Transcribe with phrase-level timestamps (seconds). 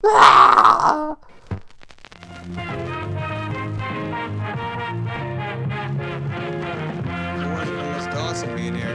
[0.00, 0.14] Here,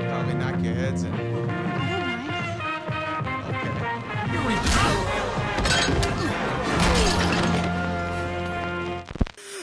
[0.08, 1.13] probably knock your heads in.
[1.13, 1.24] Okay.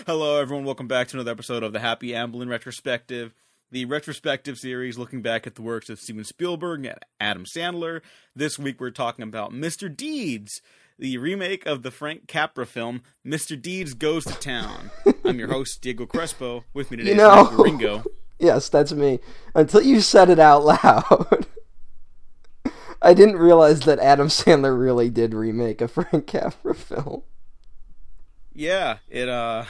[0.06, 0.66] Hello, everyone.
[0.66, 3.32] Welcome back to another episode of the Happy Amblin Retrospective,
[3.70, 8.02] the retrospective series looking back at the works of Steven Spielberg and Adam Sandler.
[8.36, 9.94] This week, we're talking about Mr.
[9.94, 10.60] Deeds,
[11.00, 13.60] the remake of the Frank Capra film Mr.
[13.60, 14.90] Deeds Goes to Town.
[15.24, 16.64] I'm your host, Diego Crespo.
[16.74, 18.04] With me today You is know- Michael Ringo.
[18.42, 19.18] Yes, that's me.
[19.54, 21.46] Until you said it out loud.
[23.02, 27.22] I didn't realize that Adam Sandler really did remake a Frank Capra film.
[28.54, 29.28] Yeah, it.
[29.28, 29.64] uh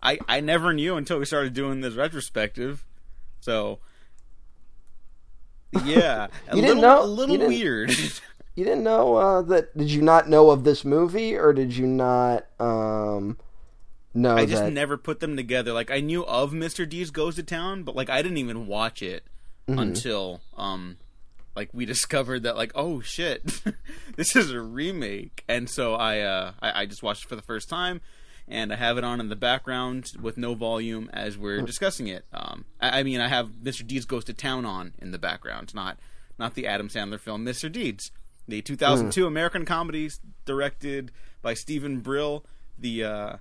[0.00, 2.84] I I never knew until we started doing this retrospective.
[3.40, 3.80] So.
[5.84, 7.02] Yeah, a You little, didn't know?
[7.02, 7.90] a little weird.
[8.56, 9.76] You didn't know uh, that?
[9.76, 13.36] Did you not know of this movie, or did you not um,
[14.14, 14.72] know I just that?
[14.72, 15.72] never put them together.
[15.74, 16.88] Like I knew of Mr.
[16.88, 19.24] Deeds Goes to Town, but like I didn't even watch it
[19.68, 19.80] Mm-hmm.
[19.80, 20.96] until um
[21.56, 23.62] like we discovered that like oh shit
[24.16, 27.42] this is a remake and so I uh I, I just watched it for the
[27.42, 28.00] first time
[28.46, 31.66] and I have it on in the background with no volume as we're Mm.
[31.66, 32.26] discussing it.
[32.32, 33.84] Um I, I mean I have Mr.
[33.84, 35.98] Deeds Goes to Town on in the background, not
[36.38, 37.70] not the Adam Sandler film Mr.
[37.70, 38.12] Deeds.
[38.48, 39.26] The 2002 Mm.
[39.26, 40.10] American comedy
[40.44, 41.10] directed
[41.42, 42.44] by Steven Brill,
[42.78, 43.36] the uh, uh,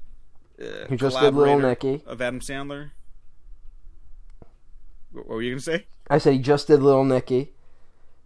[0.90, 2.02] Who just did Little Nicky.
[2.06, 2.92] of Adam Sandler.
[5.12, 5.86] What were you gonna say?
[6.10, 7.54] I said he just did Little Nicky.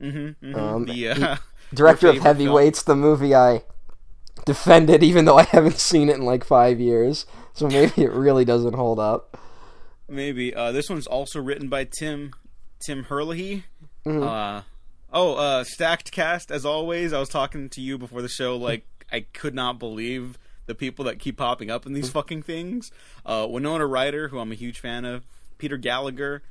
[0.01, 0.55] Mm-hmm.
[0.55, 1.35] Um, the uh,
[1.73, 3.63] Director of Heavyweights, the movie I
[4.45, 7.25] defended, even though I haven't seen it in like five years.
[7.53, 9.37] So maybe it really doesn't hold up.
[10.07, 12.31] maybe uh, this one's also written by Tim
[12.79, 13.65] Tim Herlihy.
[14.05, 14.23] Mm-hmm.
[14.23, 14.61] Uh,
[15.11, 17.13] oh, uh, stacked cast as always.
[17.13, 18.57] I was talking to you before the show.
[18.57, 22.91] Like I could not believe the people that keep popping up in these fucking things.
[23.25, 25.25] Uh, Winona Ryder, who I'm a huge fan of.
[25.57, 26.43] Peter Gallagher.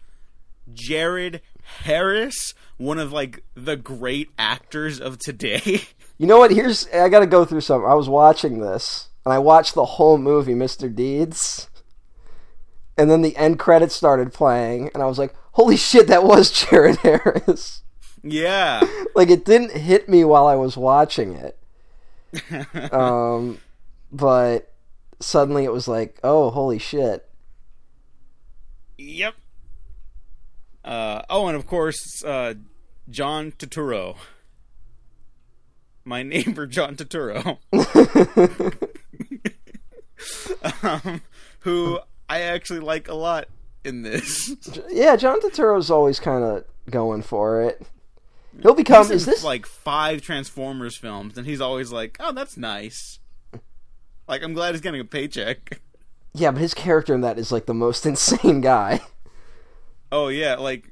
[0.72, 1.40] Jared
[1.84, 5.82] Harris, one of like the great actors of today.
[6.20, 6.50] You know what?
[6.50, 7.88] Here's I got to go through something.
[7.88, 10.92] I was watching this, and I watched the whole movie, Mr.
[10.92, 11.70] Deeds,
[12.96, 16.50] and then the end credits started playing, and I was like, "Holy shit, that was
[16.70, 17.82] Jared Harris!"
[18.22, 18.86] Yeah.
[19.14, 23.58] like it didn't hit me while I was watching it, um,
[24.12, 24.72] but
[25.20, 27.28] suddenly it was like, "Oh, holy shit!"
[28.96, 29.34] Yep.
[30.84, 32.54] Uh, oh, and of course, uh,
[33.10, 34.16] John Turturro.
[36.04, 37.58] My neighbor, John Turturro.
[40.82, 41.20] um,
[41.60, 43.48] who I actually like a lot
[43.84, 44.54] in this.
[44.90, 47.86] Yeah, John Turturro's always kind of going for it.
[48.62, 49.10] He'll become.
[49.10, 53.20] Is this like five Transformers films, and he's always like, "Oh, that's nice."
[54.26, 55.80] Like, I'm glad he's getting a paycheck.
[56.34, 59.00] Yeah, but his character in that is like the most insane guy.
[60.10, 60.90] Oh yeah, like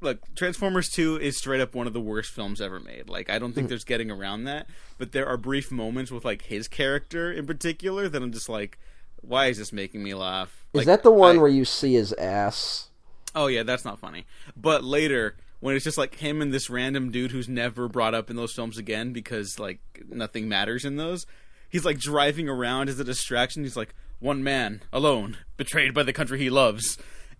[0.00, 3.08] look, Transformers 2 is straight up one of the worst films ever made.
[3.08, 3.68] Like I don't think mm.
[3.70, 4.66] there's getting around that,
[4.98, 8.78] but there are brief moments with like his character in particular that I'm just like
[9.20, 10.64] why is this making me laugh?
[10.74, 12.88] Is Like, that the one I- where you see his ass?
[13.34, 14.26] Oh yeah, that's not funny.
[14.56, 18.28] But later when it's just like him and this random dude who's never brought up
[18.28, 19.78] in those films again because like
[20.10, 21.24] nothing matters in those.
[21.68, 23.62] He's like driving around as a distraction.
[23.62, 26.98] He's like one man alone, betrayed by the country he loves.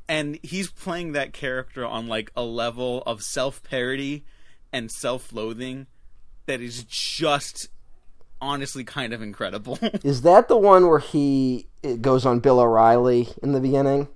[0.08, 4.24] And he's playing that character on like a level of self-parody
[4.72, 5.88] and self-loathing
[6.46, 7.70] that is just
[8.40, 9.80] honestly kind of incredible.
[10.04, 11.66] Is that the one where he
[12.00, 14.06] goes on Bill O'Reilly in the beginning?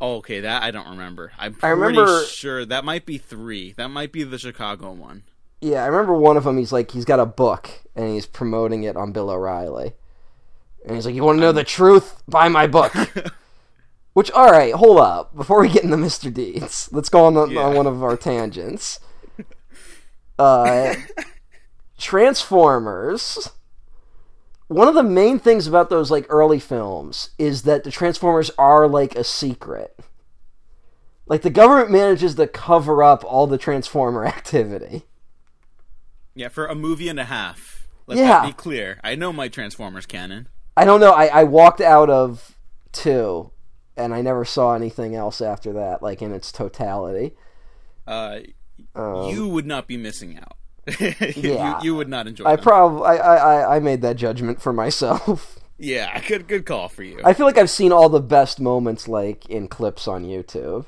[0.00, 1.32] Oh, okay, that I don't remember.
[1.38, 3.72] I'm I pretty remember- sure that might be 3.
[3.72, 5.24] That might be the Chicago one.
[5.60, 6.56] Yeah, I remember one of them.
[6.56, 9.92] He's like, he's got a book and he's promoting it on Bill O'Reilly,
[10.86, 12.22] and he's like, "You want to know the truth?
[12.28, 12.92] Buy my book."
[14.12, 15.34] Which, all right, hold up.
[15.36, 16.32] Before we get into Mr.
[16.32, 17.62] Deeds, let's go on, the, Yeah.
[17.62, 19.00] on one of our tangents.
[20.38, 20.94] Uh,
[21.98, 23.50] Transformers.
[24.68, 28.86] One of the main things about those like early films is that the Transformers are
[28.86, 29.98] like a secret.
[31.26, 35.04] Like the government manages to cover up all the Transformer activity.
[36.34, 37.88] Yeah, for a movie and a half.
[38.06, 38.46] Let Yeah.
[38.46, 39.00] be clear.
[39.02, 40.48] I know my Transformers canon.
[40.76, 41.12] I don't know.
[41.12, 42.56] I, I walked out of
[42.92, 43.50] two,
[43.96, 47.34] and I never saw anything else after that, like in its totality.
[48.06, 48.40] Uh,
[48.94, 50.56] Um, you would not be missing out.
[51.36, 51.78] Yeah.
[51.80, 55.58] you, you would not enjoy I probably I, I I- made that judgment for myself.
[55.78, 57.20] yeah, good good call for you.
[57.24, 60.86] I feel like I've seen all the best moments like in clips on YouTube.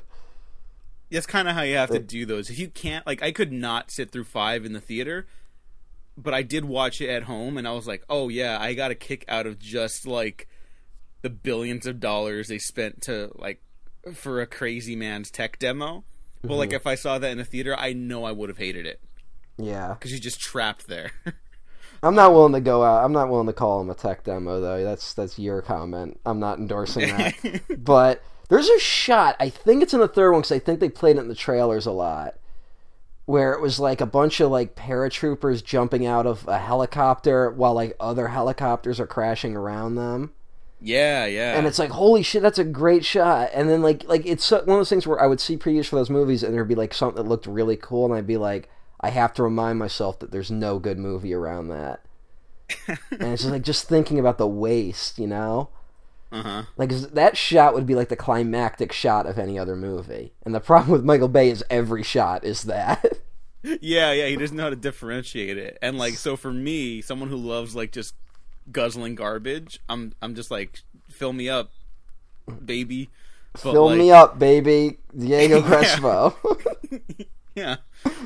[1.09, 2.49] That's kind of how you have to do those.
[2.49, 5.27] If you can't, like, I could not sit through five in the theater
[6.17, 8.91] but I did watch it at home, and I was like, oh yeah, I got
[8.91, 10.47] a kick out of just like
[11.21, 13.61] the billions of dollars they spent to like
[14.13, 16.03] for a crazy man's tech demo.
[16.41, 16.77] But like mm-hmm.
[16.77, 18.99] if I saw that in a theater, I know I would have hated it
[19.63, 19.93] Yeah.
[19.93, 21.11] because you're just trapped there.
[22.03, 23.05] I'm not willing to go out.
[23.05, 24.83] I'm not willing to call him a tech demo though.
[24.83, 26.19] That's that's your comment.
[26.25, 27.61] I'm not endorsing that.
[27.77, 29.35] but there's a shot.
[29.39, 31.35] I think it's in the third one because I think they played it in the
[31.35, 32.35] trailers a lot,
[33.25, 37.75] where it was like a bunch of like paratroopers jumping out of a helicopter while
[37.75, 40.33] like other helicopters are crashing around them.
[40.81, 41.55] yeah, yeah.
[41.55, 44.61] and it's like holy shit that's a great shot and then like like it's one
[44.61, 46.91] of those things where i would see previews for those movies and there'd be like
[46.91, 48.67] something that looked really cool and i'd be like
[49.01, 52.01] i have to remind myself that there's no good movie around that.
[52.87, 55.69] And it's just like just thinking about the waste you know?
[56.31, 56.63] Uh huh.
[56.77, 60.31] like that shot would be like the climactic shot of any other movie.
[60.43, 63.05] And the problem with michael bay is every shot is that.
[63.63, 64.27] Yeah, yeah.
[64.27, 67.75] He doesn't know how to differentiate it, and like so for me, someone who loves
[67.75, 68.15] like just
[68.71, 71.71] guzzling garbage, I'm I'm just like fill me up,
[72.65, 73.09] baby.
[73.53, 74.97] But, fill like, me up baby.
[75.15, 76.35] Diego crespo
[77.55, 77.77] Yeah,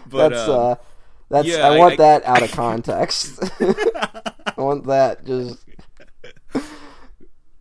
[0.07, 0.75] but that's um, uh
[1.29, 3.39] that's yeah, I I- want I- that out of context.
[3.59, 5.63] I want that just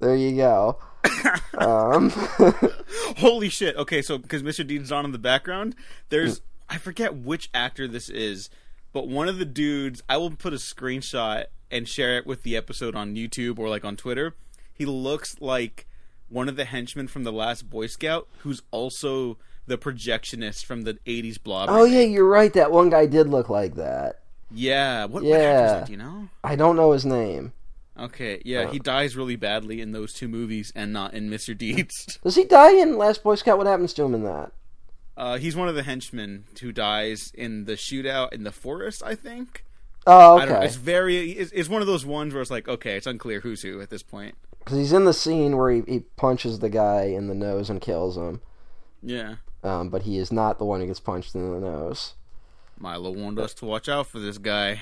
[0.01, 0.79] there you go.
[1.59, 2.11] Um,
[3.19, 3.77] Holy shit.
[3.77, 4.67] Okay, so because Mr.
[4.67, 5.75] Deeds on in the background,
[6.11, 8.51] there's I forget which actor this is,
[8.93, 12.57] but one of the dudes, I will put a screenshot and share it with the
[12.57, 14.35] episode on YouTube or like on Twitter.
[14.73, 15.87] He looks like
[16.29, 20.95] one of the henchmen from the last Boy Scout who's also the projectionist from the
[21.07, 21.69] 80s blob.
[21.71, 22.53] oh yeah, you're right.
[22.53, 24.21] That one guy did look like that.
[24.51, 25.65] Yeah, what, what Yeah.
[25.67, 26.29] is that, do you know?
[26.43, 27.53] I don't know his name.
[27.99, 31.57] Okay, yeah, he dies really badly in those two movies and not in Mr.
[31.57, 32.19] Deeds.
[32.25, 33.57] Does he die in Last Boy Scout?
[33.57, 34.53] What happens to him in that?
[35.17, 39.15] Uh, he's one of the henchmen who dies in the shootout in the forest, I
[39.15, 39.65] think.
[40.09, 40.67] Oh, I don't okay.
[40.67, 41.31] It's very.
[41.31, 43.91] It's, it's one of those ones where it's like, okay, it's unclear who's who at
[43.91, 44.35] this point.
[44.59, 47.81] Because he's in the scene where he, he punches the guy in the nose and
[47.81, 48.41] kills him.
[49.07, 52.15] Yeah, Um, but he is not the one who gets punched in the nose.
[52.79, 54.81] Milo warned us to watch out for this guy.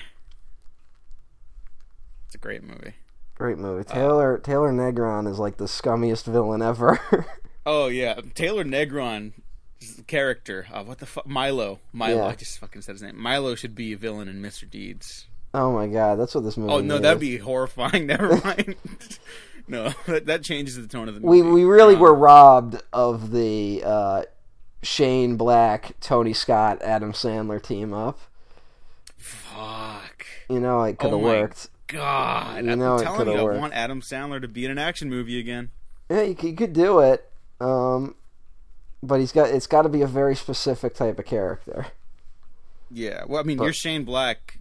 [2.27, 2.95] It's a great movie.
[3.35, 3.85] Great movie.
[3.85, 7.01] Taylor Taylor Negron is like the scummiest villain ever.
[7.65, 9.35] Oh yeah, Taylor Negron
[10.09, 10.67] character.
[10.73, 11.79] Uh, what the fuck, Milo?
[11.93, 12.17] Milo.
[12.17, 12.27] Yeah.
[12.27, 13.17] I just fucking said his name.
[13.17, 14.69] Milo should be a villain in Mr.
[14.69, 15.27] Deeds.
[15.55, 16.73] oh my god, that's what this movie.
[16.73, 17.03] Oh no, is.
[17.03, 18.07] that'd be horrifying.
[18.09, 18.75] Never mind.
[19.73, 21.43] no, that, that changes the tone of the movie.
[21.43, 24.23] we we really Um, were robbed of the uh,
[24.83, 28.19] Shane Black, Tony Scott, Adam Sandler team up.
[29.17, 30.27] Fuck.
[30.49, 31.69] You know, it could have Oh worked.
[31.89, 33.57] God, You I'm telling you, worked.
[33.57, 35.71] I want Adam Sandler to be in an action movie again.
[36.11, 37.31] Yeah, you, c- you could do it.
[37.61, 38.15] Um,
[39.03, 41.89] but he's got it's got to be a very specific type of character.
[42.91, 44.59] Yeah, well, I mean, But- your Shane Black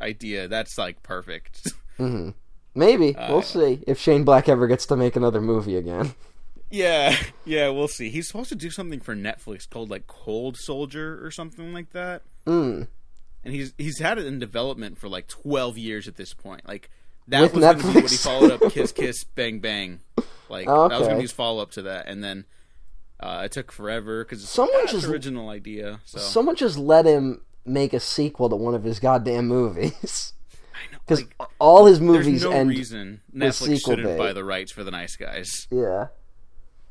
[0.00, 1.72] idea, that's like perfect.
[1.96, 2.30] hmm
[2.76, 6.14] Maybe Uh, we'll see if Shane Black ever gets to make another movie again.
[6.70, 8.10] yeah, yeah, we'll see.
[8.10, 12.22] He's supposed to do something for Netflix called like Cold Soldier or something like that.
[12.46, 12.86] Mm.
[13.44, 16.68] And he's he's had it in development for like 12 years at this point.
[16.68, 16.90] Like
[17.28, 20.00] that With was going to be what he followed up Kiss Kiss Bang Bang.
[20.48, 22.44] Like Oh, that was to be his follow up to that and then
[23.18, 26.00] uh, it took forever cuz it's Someone just- original idea.
[26.04, 30.32] So Someone just let him make a sequel to one of his goddamn movies.
[31.06, 32.42] Because like, all his movies.
[32.42, 32.70] there's no end.
[32.70, 34.18] reason with Netflix sequel shouldn't bait.
[34.18, 35.68] buy the rights for the nice guys.
[35.70, 36.08] Yeah.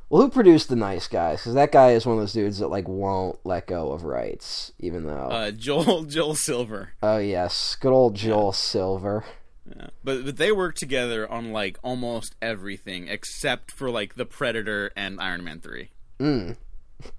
[0.10, 1.40] Well, who produced the Nice Guys?
[1.40, 4.72] Because that guy is one of those dudes that like won't let go of rights,
[4.78, 5.30] even though.
[5.30, 6.92] Uh, Joel Joel Silver.
[7.02, 9.26] oh yes, good old Joel Silver.
[9.68, 9.88] Yeah.
[10.04, 15.20] But but they work together on like almost everything except for like the Predator and
[15.20, 15.90] Iron Man three.
[16.20, 16.58] Mm.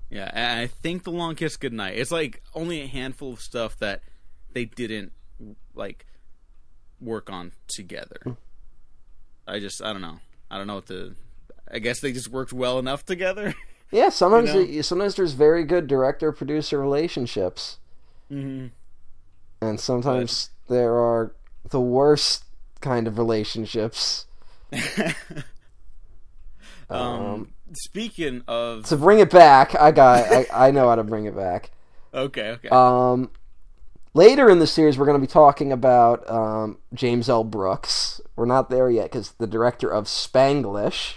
[0.09, 1.99] Yeah, and I think the Long Kiss Goodnight.
[1.99, 4.01] It's like only a handful of stuff that
[4.53, 5.13] they didn't
[5.75, 6.07] like
[7.01, 8.37] work on together.
[9.47, 10.19] I just I don't know.
[10.51, 11.15] I don't know what the.
[11.71, 13.55] I guess they just worked well enough together.
[13.93, 17.79] Yeah, sometimes You it- sometimes there's very good director producer relationships,
[18.31, 18.67] mm-hmm.
[19.61, 21.33] and sometimes there are
[21.71, 22.45] the worst
[22.81, 24.27] kind of relationships.
[26.91, 31.27] um, speaking of To bring it back, I got I, I know how to bring
[31.27, 31.71] it back.
[32.15, 32.69] okay, okay.
[32.69, 33.31] Um,
[34.17, 37.45] later in the series, we're going to be talking about um, James L.
[37.45, 38.21] Brooks.
[38.35, 41.15] We're not there yet because the director of Spanglish,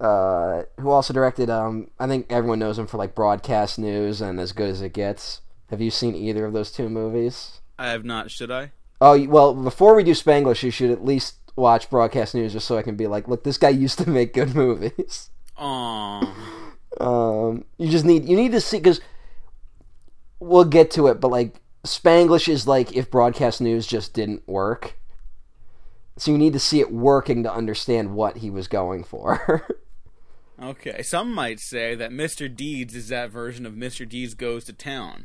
[0.00, 4.40] uh, who also directed, um, I think everyone knows him for like Broadcast News and
[4.40, 5.40] As Good as It Gets.
[5.70, 7.60] Have you seen either of those two movies?
[7.78, 8.30] I have not.
[8.30, 8.72] Should I?
[9.00, 12.76] Oh well, before we do Spanglish, you should at least watch Broadcast News just so
[12.76, 15.30] I can be like, look, this guy used to make good movies.
[15.56, 16.34] Oh,
[16.98, 19.00] Um, you just need you need to see because
[20.40, 24.96] we'll get to it, but like Spanglish is like if broadcast news just didn't work.
[26.16, 29.66] So you need to see it working to understand what he was going for.
[30.62, 32.54] Okay, some might say that Mr.
[32.54, 34.06] Deeds is that version of Mr.
[34.06, 35.24] Deeds Goes to Town.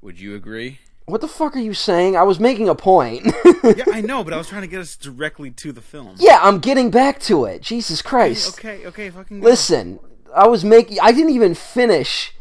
[0.00, 0.80] Would you agree?
[1.06, 2.16] what the fuck are you saying?
[2.16, 3.26] I was making a point.
[3.64, 6.16] yeah, I know, but I was trying to get us directly to the film.
[6.18, 7.62] yeah, I'm getting back to it.
[7.62, 8.58] Jesus Christ.
[8.58, 9.44] Okay, okay, fucking go.
[9.44, 10.00] Listen,
[10.34, 10.98] I was making.
[11.00, 12.34] I didn't even finish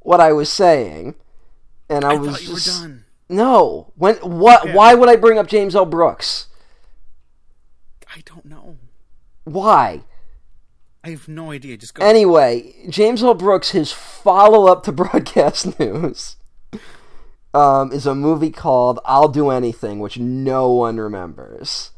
[0.00, 1.14] what I was saying,
[1.88, 3.04] and I, I was thought you were just done.
[3.28, 3.92] no.
[3.96, 4.64] When what?
[4.64, 4.74] Okay.
[4.74, 5.86] Why would I bring up James L.
[5.86, 6.46] Brooks?
[8.14, 8.76] I don't know.
[9.44, 10.02] Why?
[11.04, 11.76] I have no idea.
[11.76, 12.04] Just go.
[12.04, 13.34] Anyway, James L.
[13.34, 16.36] Brooks, his follow up to Broadcast News,
[17.54, 21.92] um, is a movie called I'll Do Anything, which no one remembers.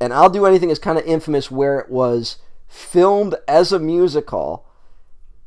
[0.00, 4.66] And I'll Do Anything is kind of infamous where it was filmed as a musical,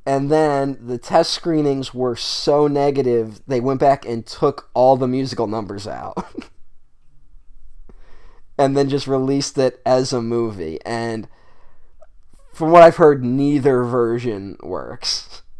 [0.05, 5.07] and then the test screenings were so negative, they went back and took all the
[5.07, 6.25] musical numbers out.
[8.57, 10.79] and then just released it as a movie.
[10.85, 11.27] And
[12.53, 15.43] from what I've heard, neither version works.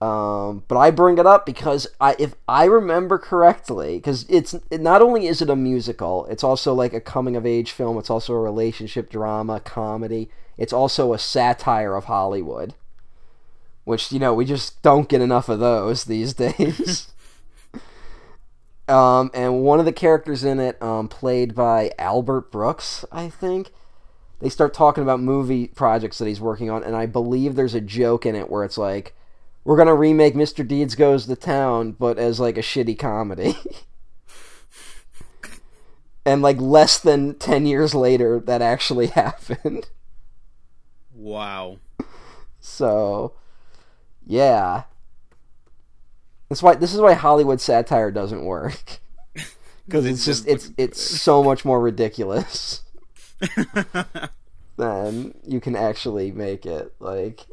[0.00, 4.80] Um, but I bring it up because I, if I remember correctly, because it's it,
[4.80, 7.98] not only is it a musical, it's also like a coming of age film.
[7.98, 10.30] It's also a relationship drama, comedy.
[10.56, 12.74] It's also a satire of Hollywood,
[13.84, 17.12] which you know we just don't get enough of those these days.
[18.86, 23.72] um, and one of the characters in it, um, played by Albert Brooks, I think
[24.38, 27.80] they start talking about movie projects that he's working on, and I believe there's a
[27.80, 29.16] joke in it where it's like,
[29.64, 30.66] "We're gonna remake Mr.
[30.66, 33.56] Deeds Goes to Town, but as like a shitty comedy."
[36.24, 39.88] and like less than ten years later, that actually happened.
[41.14, 41.78] Wow.
[42.60, 43.32] So,
[44.26, 44.84] yeah,
[46.48, 49.00] that's why this is why Hollywood satire doesn't work
[49.86, 52.82] because it's just it's it's so much more ridiculous
[54.76, 56.94] than you can actually make it.
[57.00, 57.46] Like,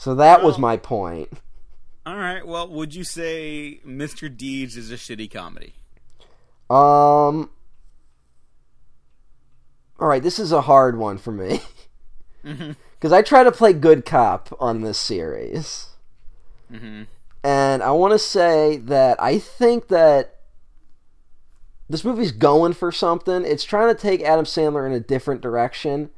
[0.00, 1.28] so that was my point.
[2.06, 2.46] All right.
[2.46, 4.34] Well, would you say Mr.
[4.34, 5.74] Deeds is a shitty comedy?
[6.70, 7.50] Um.
[9.98, 11.60] All right, this is a hard one for me
[12.42, 12.72] Mm-hmm.
[12.94, 15.88] because I try to play good cop on this series.
[16.72, 17.02] Mm-hmm.
[17.44, 20.36] And I want to say that I think that
[21.90, 23.44] this movie's going for something.
[23.44, 26.08] It's trying to take Adam Sandler in a different direction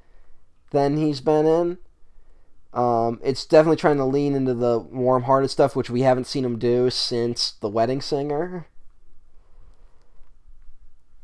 [0.71, 1.79] than he's been in.
[2.73, 6.59] Um, it's definitely trying to lean into the warm-hearted stuff, which we haven't seen him
[6.59, 8.67] do since The Wedding Singer.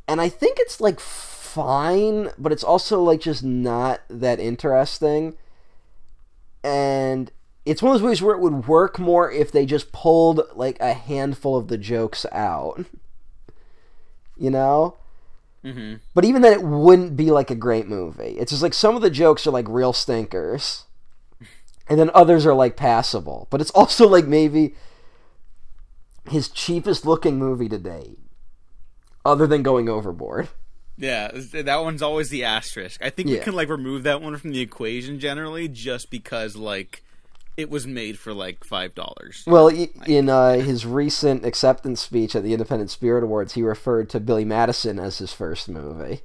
[0.07, 5.37] And I think it's like fine, but it's also like just not that interesting.
[6.63, 7.31] And
[7.65, 10.79] it's one of those movies where it would work more if they just pulled like
[10.81, 12.85] a handful of the jokes out.
[14.41, 14.95] You know?
[15.65, 15.95] Mm-hmm.
[16.15, 18.37] But even then, it wouldn't be like a great movie.
[18.39, 20.85] It's just like some of the jokes are like real stinkers,
[21.89, 23.47] and then others are like passable.
[23.51, 24.75] But it's also like maybe
[26.31, 28.19] his cheapest looking movie to date,
[29.25, 30.49] other than Going Overboard.
[31.01, 33.01] Yeah, that one's always the asterisk.
[33.05, 37.05] I think we can like remove that one from the equation generally, just because like
[37.57, 39.45] it was made for like five dollars.
[39.47, 44.11] Well, i- in uh, his recent acceptance speech at the Independent Spirit Awards, he referred
[44.11, 46.23] to Billy Madison as his first movie.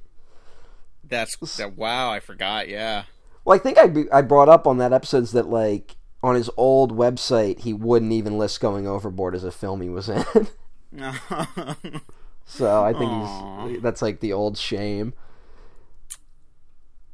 [1.04, 1.76] That's that.
[1.76, 2.68] Wow, I forgot.
[2.68, 3.04] Yeah.
[3.44, 6.50] Well, I think I, be- I brought up on that episodes that like on his
[6.56, 10.24] old website he wouldn't even list Going Overboard as a film he was in.
[12.46, 15.12] so I think he's that's like the old shame.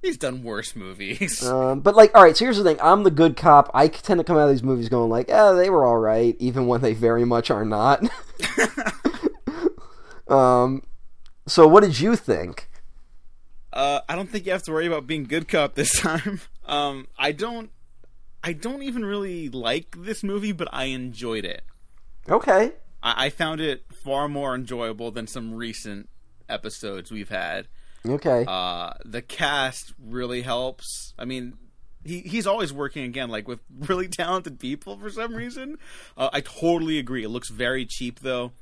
[0.03, 1.43] He's done worse movies.
[1.51, 2.37] Um, but like, all right.
[2.37, 3.71] So here's the thing: I'm the good cop.
[3.75, 6.37] I tend to come out of these movies going like, "Yeah, they were all right,"
[6.39, 8.03] even when they very much are not.
[10.29, 10.83] um,
[11.47, 12.70] so what did you think?
[13.73, 16.41] Uh, I don't think you have to worry about being good cop this time.
[16.67, 17.71] Um, I don't.
[18.43, 21.62] I don't even really like this movie, but I enjoyed it.
[22.29, 22.73] Okay.
[23.03, 26.09] I, I found it far more enjoyable than some recent
[26.49, 27.69] episodes we've had.
[28.07, 28.45] Okay.
[28.49, 31.12] Uh, the cast really helps.
[31.19, 31.55] I mean,
[32.05, 35.79] he he's always working again like with really talented people for some reason.
[36.17, 37.25] Uh, I totally agree.
[37.25, 38.53] It looks very cheap though.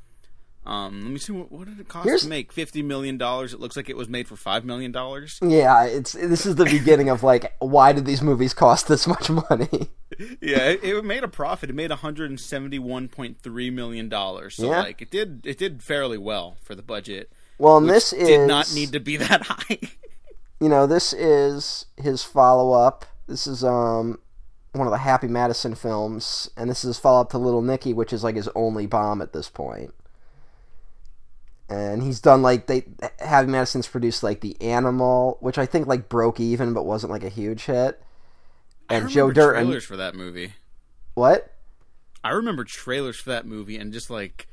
[0.67, 2.53] Um, let me see what, what did it cost Here's- to make?
[2.53, 3.55] Fifty million dollars.
[3.55, 5.39] It looks like it was made for five million dollars.
[5.43, 9.31] yeah, it's this is the beginning of like, why did these movies cost this much
[9.31, 9.89] money?
[10.43, 11.71] yeah, it, it made a profit.
[11.71, 14.57] It made one hundred and seventy-one point three million dollars.
[14.57, 14.81] So Yeah.
[14.81, 17.33] like it did it did fairly well for the budget.
[17.59, 19.79] Well, and this is Did not need to be that high.
[20.61, 23.07] you know, this is his follow up.
[23.27, 24.19] This is um
[24.73, 27.95] one of the Happy Madison films, and this is his follow up to Little Nicky,
[27.95, 29.95] which is like his only bomb at this point.
[31.71, 32.85] And he's done like they
[33.19, 37.25] Happy Madison's produced like The Animal, which I think like broke even but wasn't like
[37.25, 38.03] a huge hit.
[38.89, 40.55] And Joe Dirt trailers for that movie.
[41.15, 41.53] what?
[42.25, 44.49] I remember trailers for that movie and just like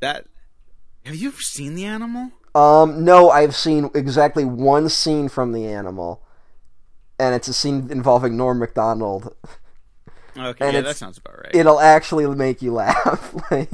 [0.00, 0.26] that.
[1.04, 2.30] Have you ever seen The Animal?
[2.54, 6.22] Um, no, I've seen exactly one scene from The Animal,
[7.18, 9.34] and it's a scene involving Norm Macdonald.
[10.36, 11.54] Okay, And yeah, that sounds about right.
[11.54, 13.34] It'll actually make you laugh.
[13.50, 13.70] like,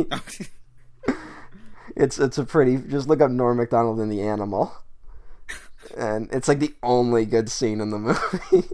[1.99, 2.77] it's it's a pretty.
[2.77, 4.73] Just look up Norm Macdonald in The Animal,
[5.97, 8.69] and it's like the only good scene in the movie.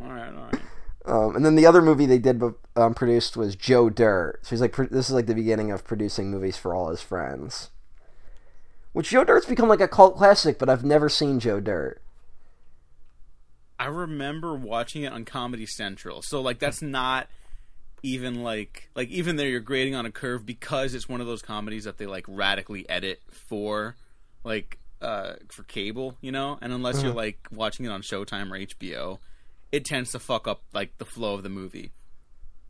[0.00, 0.62] all right, all right.
[1.04, 2.42] Um, and then the other movie they did
[2.76, 4.40] um, produced was Joe Dirt.
[4.42, 7.70] So he's like, this is like the beginning of producing movies for all his friends.
[8.92, 12.02] Which Joe Dirt's become like a cult classic, but I've never seen Joe Dirt.
[13.78, 16.20] I remember watching it on Comedy Central.
[16.20, 17.28] So like that's not
[18.02, 21.42] even like like even there you're grading on a curve because it's one of those
[21.42, 23.96] comedies that they like radically edit for
[24.44, 26.58] like uh for cable, you know?
[26.60, 29.18] And unless you're like watching it on Showtime or HBO,
[29.72, 31.92] it tends to fuck up like the flow of the movie.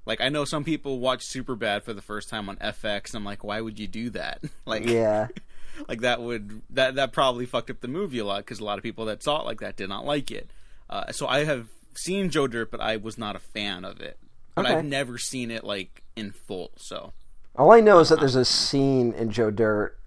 [0.07, 3.25] Like I know some people watch Superbad for the first time on FX and I'm
[3.25, 4.43] like, why would you do that?
[4.67, 5.29] like Yeah.
[5.89, 8.79] like that would that that probably fucked up the movie a lot because a lot
[8.79, 10.51] of people that saw it like that did not like it.
[10.91, 14.19] Uh, so I have seen Joe Dirt, but I was not a fan of it.
[14.63, 14.75] But Okay.
[14.79, 16.71] I've never seen it like in full.
[16.77, 17.13] So
[17.57, 19.99] All I know is that uh, there's a scene in Joe Dirt.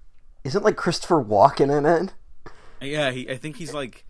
[0.43, 2.13] Isn't like Christopher Walken in it?
[2.81, 4.05] yeah, he, I think he's like,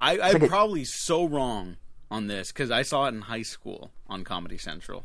[0.00, 1.76] I, I'm like a- probably so wrong
[2.10, 5.04] on this because I saw it in high school on Comedy Central.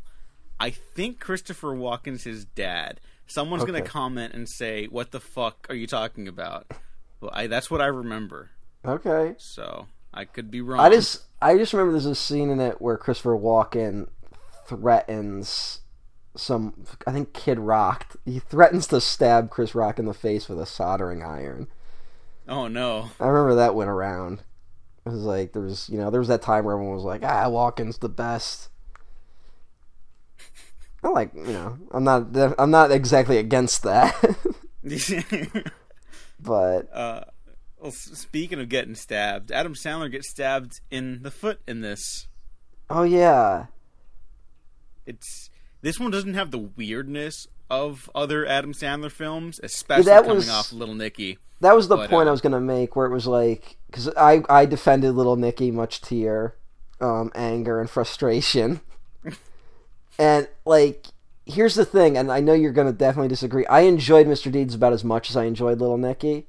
[0.60, 3.00] I think Christopher Walken's his dad.
[3.28, 6.66] Someone's gonna comment and say, "What the fuck are you talking about?"
[7.20, 8.50] Well, I, that's what I remember.
[8.84, 9.34] Okay.
[9.38, 10.80] So I could be wrong.
[10.80, 14.08] I just I just remember there's a scene in it where Christopher Walken
[14.68, 15.80] threatens
[16.36, 18.16] some I think Kid Rock.
[18.24, 21.68] He threatens to stab Chris Rock in the face with a soldering iron.
[22.48, 23.10] Oh no.
[23.20, 24.42] I remember that went around.
[25.04, 27.22] It was like there was you know there was that time where everyone was like
[27.24, 28.68] ah Walken's the best.
[31.02, 32.28] I like you know I'm not
[32.58, 34.14] I'm not exactly against that,
[36.40, 37.24] but uh,
[37.80, 42.26] well, speaking of getting stabbed, Adam Sandler gets stabbed in the foot in this.
[42.90, 43.66] oh yeah
[45.08, 45.50] It's
[45.82, 50.48] this one doesn't have the weirdness of other Adam Sandler films, especially that coming was-
[50.48, 51.38] off Little Nicky.
[51.60, 54.08] That was the But, point uh, I was gonna make, where it was like, because
[54.16, 56.54] I I defended Little Nicky much to your
[57.00, 58.80] um, anger and frustration,
[60.20, 61.06] and like,
[61.46, 63.66] here's the thing, and I know you're gonna definitely disagree.
[63.66, 64.52] I enjoyed Mr.
[64.52, 66.46] Deeds about as much as I enjoyed Little Nicky.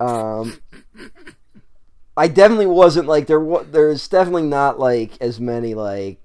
[0.00, 0.58] Um,
[2.16, 3.42] I definitely wasn't like there.
[3.64, 6.18] There's definitely not like as many like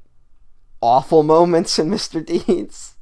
[0.82, 2.26] awful moments in Mr.
[2.26, 2.96] Deeds.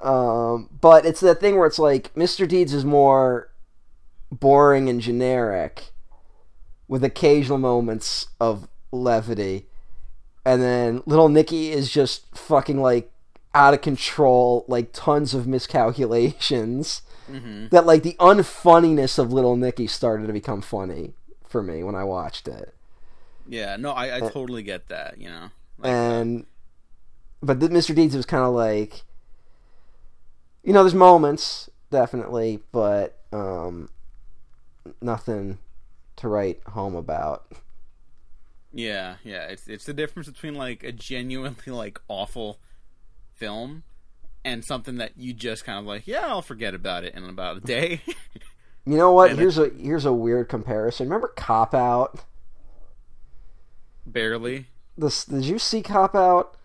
[0.00, 2.46] Um, but it's that thing where it's like Mr.
[2.46, 3.50] Deeds is more
[4.30, 5.90] boring and generic
[6.86, 9.66] with occasional moments of levity.
[10.44, 13.10] And then Little Nicky is just fucking like
[13.54, 17.02] out of control, like tons of miscalculations.
[17.26, 21.14] hmm That like the unfunniness of Little Nicky started to become funny
[21.46, 22.72] for me when I watched it.
[23.48, 25.18] Yeah, no, I, I totally get that.
[25.18, 26.46] You know, like, uh, and
[27.42, 27.94] but the, Mr.
[27.94, 29.02] Deeds was kind of like,
[30.62, 33.90] you know, there's moments definitely, but um,
[35.00, 35.58] nothing
[36.16, 37.46] to write home about.
[38.72, 39.46] yeah, yeah.
[39.46, 42.58] It's it's the difference between like a genuinely like awful
[43.34, 43.84] film
[44.44, 47.56] and something that you just kind of like, yeah, I'll forget about it in about
[47.58, 48.02] a day.
[48.86, 49.30] You know what?
[49.38, 51.06] And Here's a here's a weird comparison.
[51.06, 52.24] Remember Cop Out?
[54.06, 54.66] Barely.
[54.98, 56.56] This did you see Cop Out?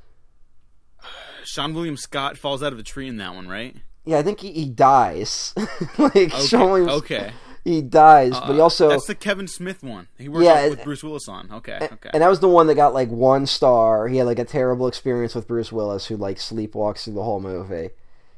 [1.46, 3.76] Seann William Scott falls out of a tree in that one, right?
[4.06, 5.54] Yeah, I think he, he dies.
[5.98, 6.28] like Okay.
[6.30, 7.32] Seann Williams- okay.
[7.64, 10.08] he dies, but he Uh, also that's the Kevin Smith one.
[10.18, 11.50] He works Yeah, with Bruce Willis on.
[11.52, 12.10] Okay, okay.
[12.14, 14.08] And that was the one that got like one star.
[14.08, 17.40] He had like a terrible experience with Bruce Willis, who like sleepwalks through the whole
[17.42, 17.90] movie.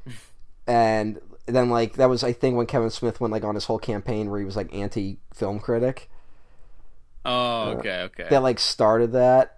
[0.66, 3.78] and then like that was I think when Kevin Smith went like on his whole
[3.78, 6.10] campaign where he was like anti film critic.
[7.24, 8.26] oh, okay, okay.
[8.30, 9.55] That like started that.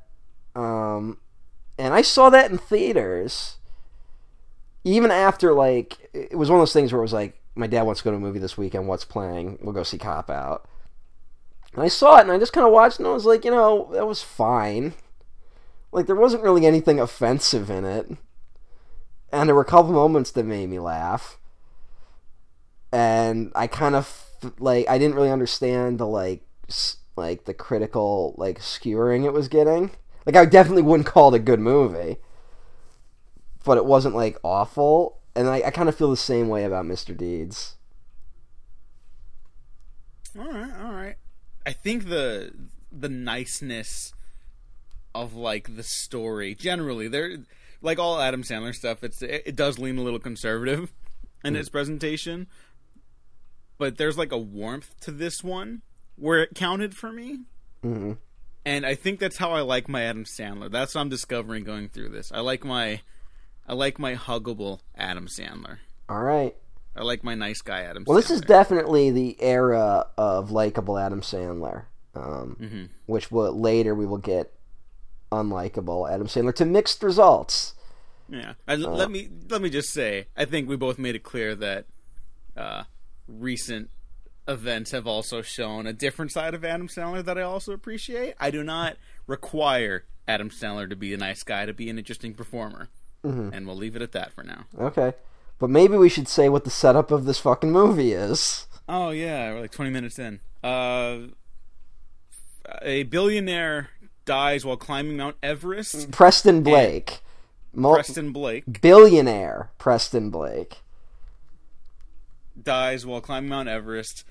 [0.58, 1.18] Um,
[1.78, 3.56] and I saw that in theaters.
[4.84, 7.82] Even after like it was one of those things where it was like my dad
[7.82, 8.88] wants to go to a movie this weekend.
[8.88, 9.58] What's playing?
[9.60, 10.68] We'll go see Cop Out.
[11.74, 13.50] And I saw it and I just kind of watched and I was like, you
[13.50, 14.94] know, that was fine.
[15.92, 18.10] Like there wasn't really anything offensive in it.
[19.30, 21.38] And there were a couple moments that made me laugh.
[22.90, 24.24] And I kind of
[24.58, 26.42] like I didn't really understand the like
[27.16, 29.90] like the critical like skewering it was getting.
[30.28, 32.18] Like I definitely wouldn't call it a good movie,
[33.64, 35.22] but it wasn't like awful.
[35.34, 37.16] And I, I kind of feel the same way about Mr.
[37.16, 37.76] Deeds.
[40.38, 41.16] All right, all right.
[41.64, 42.52] I think the
[42.92, 44.12] the niceness
[45.14, 47.38] of like the story generally there
[47.80, 50.92] like all Adam Sandler stuff it's it, it does lean a little conservative
[51.42, 52.46] in its presentation
[53.78, 55.82] but there's like a warmth to this one
[56.16, 57.40] where it counted for me
[57.82, 58.12] hmm
[58.68, 61.88] and I think that's how I like my Adam Sandler that's what I'm discovering going
[61.88, 63.00] through this I like my
[63.66, 65.78] I like my huggable Adam Sandler
[66.08, 66.54] All right.
[66.96, 71.20] I like my nice guy Adam Well, this is definitely the era of likable Adam
[71.20, 72.88] Sandler, um, Mhm.
[73.06, 74.52] which will later we will get
[75.30, 77.74] unlikable Adam Sandler to mixed results.
[78.28, 81.22] Yeah, and l- let me let me just say, I think we both made it
[81.22, 81.86] clear that
[82.56, 82.84] uh,
[83.28, 83.90] recent
[84.48, 88.34] events have also shown a different side of Adam Sandler that I also appreciate.
[88.40, 92.34] I do not require Adam Sandler to be a nice guy to be an interesting
[92.34, 92.88] performer,
[93.22, 94.64] and we'll leave it at that for now.
[94.78, 95.12] Okay,
[95.58, 98.66] but maybe we should say what the setup of this fucking movie is.
[98.88, 100.40] Oh yeah, we're like twenty minutes in.
[100.64, 101.28] Uh,
[102.82, 103.90] a billionaire
[104.24, 106.10] dies while climbing Mount Everest.
[106.10, 107.20] Preston Blake,
[107.74, 110.78] Mul- Preston Blake billionaire Preston Blake.
[112.62, 114.24] dies while climbing Mount Everest,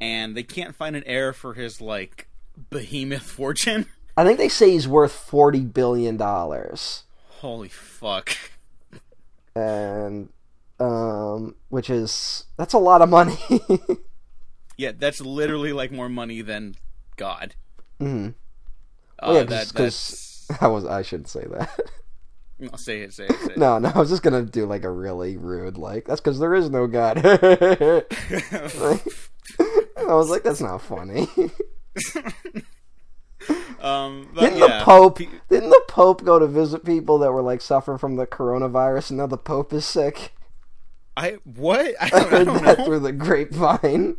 [0.00, 2.28] and they can't find an heir for his like
[2.70, 3.86] behemoth fortune.
[4.16, 7.04] I think they say he's worth forty billion dollars,
[7.40, 8.30] Holy fuck!
[9.54, 10.30] and
[10.80, 13.38] um, which is that's a lot of money.
[14.80, 16.76] Yeah, that's literally like more money than
[17.16, 17.56] God.
[18.00, 18.28] Uh,
[19.20, 21.80] Well, yeah, that, because that's I was I shouldn't say that.
[22.60, 23.58] no, say it, say it, say it.
[23.58, 26.54] no, no, I was just gonna do like a really rude like that's because there
[26.54, 27.16] is no God.
[27.24, 28.12] Like,
[30.08, 31.28] I was like, that's not funny.
[33.80, 35.18] um, but Didn't yeah, the Pope?
[35.18, 39.18] Didn't the Pope go to visit people that were like suffering from the coronavirus, and
[39.18, 40.34] now the Pope is sick?
[41.16, 41.94] I what?
[42.00, 42.84] I don't, I heard that know.
[42.84, 44.16] through the grapevine.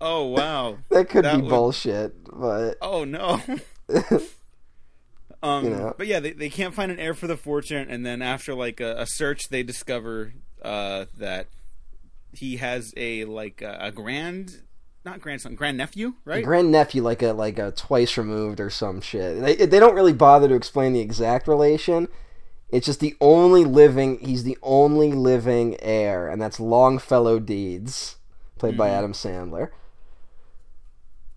[0.00, 0.78] Oh wow.
[0.90, 3.40] That could That be would- bullshit, but Oh no.
[5.40, 5.94] Um, You know.
[5.96, 8.80] but yeah, they, they can't find an heir for the fortune, and then after like
[8.80, 11.46] a, a search, they discover uh, that
[12.32, 14.62] he has a like a, a grand,
[15.08, 16.44] not grandson, grand nephew, right?
[16.44, 19.40] grand nephew, like a like a twice removed or some shit.
[19.40, 22.08] They they don't really bother to explain the exact relation.
[22.70, 24.18] It's just the only living.
[24.20, 28.16] He's the only living heir, and that's Longfellow Deeds,
[28.58, 28.92] played by Mhm.
[28.98, 29.70] Adam Sandler.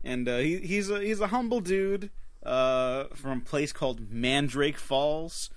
[0.03, 2.09] and uh, he, he's a he's a humble dude
[2.43, 5.49] uh, from a place called Mandrake Falls,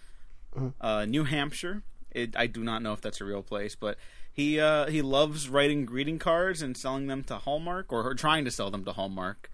[0.56, 0.68] Mm-hmm.
[0.86, 1.82] uh, New Hampshire.
[2.12, 3.98] It, I do not know if that's a real place, but
[4.34, 8.44] he uh, he loves writing greeting cards and selling them to Hallmark or, or trying
[8.44, 9.48] to sell them to Hallmark.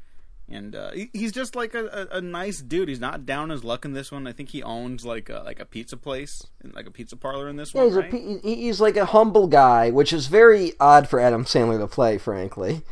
[0.53, 2.89] And uh, he, he's just like a, a, a nice dude.
[2.89, 4.27] He's not down his luck in this one.
[4.27, 7.55] I think he owns like a like a pizza place, like a pizza parlor in
[7.55, 7.89] this Yeah, one.
[7.89, 8.43] he's right?
[8.43, 12.19] he- he's like a humble guy, which is very odd for Adam Sandler to play,
[12.19, 12.83] frankly.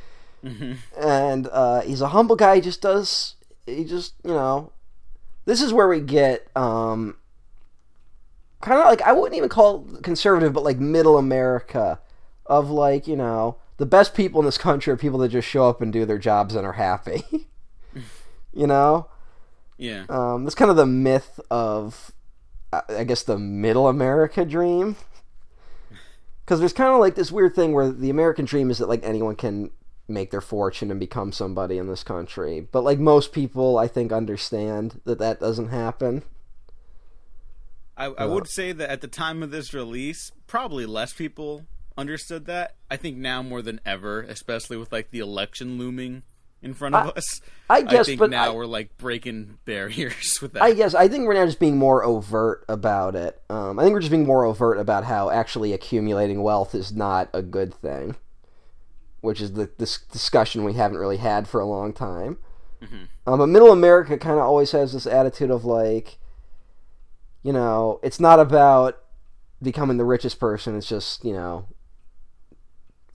[0.44, 0.74] Mm-hmm.
[1.04, 2.56] And uh, he's a humble guy.
[2.56, 3.34] He just does.
[3.66, 4.70] He just you know.
[5.44, 7.16] This is where we get um.
[8.60, 12.00] Kind of like I wouldn't even call it conservative, but like middle America,
[12.46, 15.68] of like you know the best people in this country are people that just show
[15.68, 17.22] up and do their jobs and are happy.
[18.52, 19.06] you know.
[19.78, 20.04] yeah.
[20.08, 22.10] Um, that's kind of the myth of,
[22.72, 24.96] I I guess, the middle America dream.
[26.44, 29.04] Because there's kind of like this weird thing where the American dream is that like
[29.04, 29.70] anyone can
[30.08, 34.10] make their fortune and become somebody in this country, but like most people, I think,
[34.10, 36.22] understand that that doesn't happen.
[37.98, 42.46] I, I would say that at the time of this release, probably less people understood
[42.46, 42.76] that.
[42.90, 46.22] I think now more than ever, especially with like the election looming
[46.62, 47.40] in front of us.
[47.70, 50.62] I guess, think but now I- we're like breaking barriers with that.
[50.62, 53.42] I guess I think we're now just being more overt about it.
[53.50, 57.28] Um, I think we're just being more overt about how actually accumulating wealth is not
[57.32, 58.14] a good thing,
[59.20, 62.38] which is the this discussion we haven't really had for a long time.
[63.26, 66.18] Um, but Middle America kind of always has this attitude of like,
[67.42, 68.98] you know, it's not about
[69.62, 70.76] becoming the richest person.
[70.76, 71.66] It's just you know,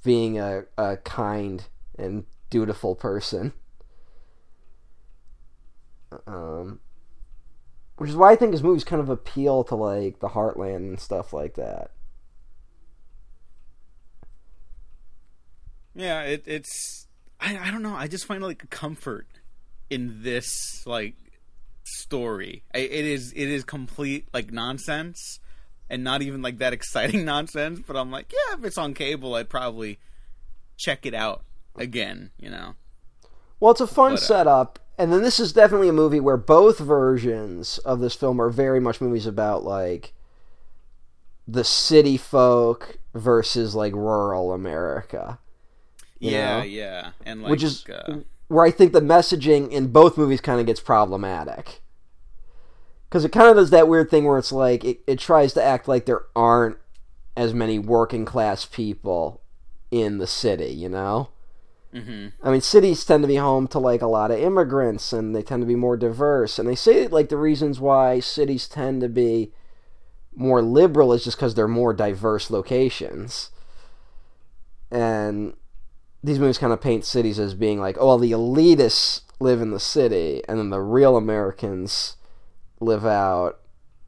[0.04, 1.66] being a, a kind
[1.98, 3.54] and dutiful person.
[6.28, 6.80] Um,
[7.98, 11.00] which is why I think his movies kind of appeal to like the heartland and
[11.00, 11.92] stuff like that.
[15.96, 17.08] yeah, it, it's
[17.40, 17.96] I, I don't know.
[17.96, 19.28] I just find like comfort
[19.90, 21.16] in this like
[21.84, 22.64] story.
[22.74, 25.40] It is it is complete like nonsense
[25.90, 27.82] and not even like that exciting nonsense.
[27.86, 30.00] But I'm like, yeah, if it's on cable, I'd probably
[30.78, 31.44] check it out
[31.76, 32.32] again.
[32.40, 32.76] You know.
[33.60, 36.38] Well, it's a fun But, uh, setup, and then this is definitely a movie where
[36.38, 40.14] both versions of this film are very much movies about like
[41.48, 45.40] the city folk versus like rural America.
[46.20, 46.64] yeah, know?
[46.64, 48.20] yeah, and like which is uh,
[48.54, 51.82] where I think the messaging in both movies kind of gets problematic.
[53.10, 55.64] Because it kind of does that weird thing where it's like it, it tries to
[55.64, 56.78] act like there aren't
[57.36, 59.42] as many working class people
[59.92, 61.30] in the city, you know?
[61.94, 62.34] mhm.
[62.42, 65.44] I mean, cities tend to be home to like a lot of immigrants and they
[65.44, 66.60] tend to be more diverse.
[66.60, 69.54] And they say like the reasons why cities tend to be
[70.36, 73.52] more liberal is just because they're more diverse locations.
[74.92, 75.56] And
[76.24, 79.72] these movies kind of paint cities as being like, oh, well, the elitists live in
[79.72, 82.16] the city and then the real Americans
[82.80, 83.60] live out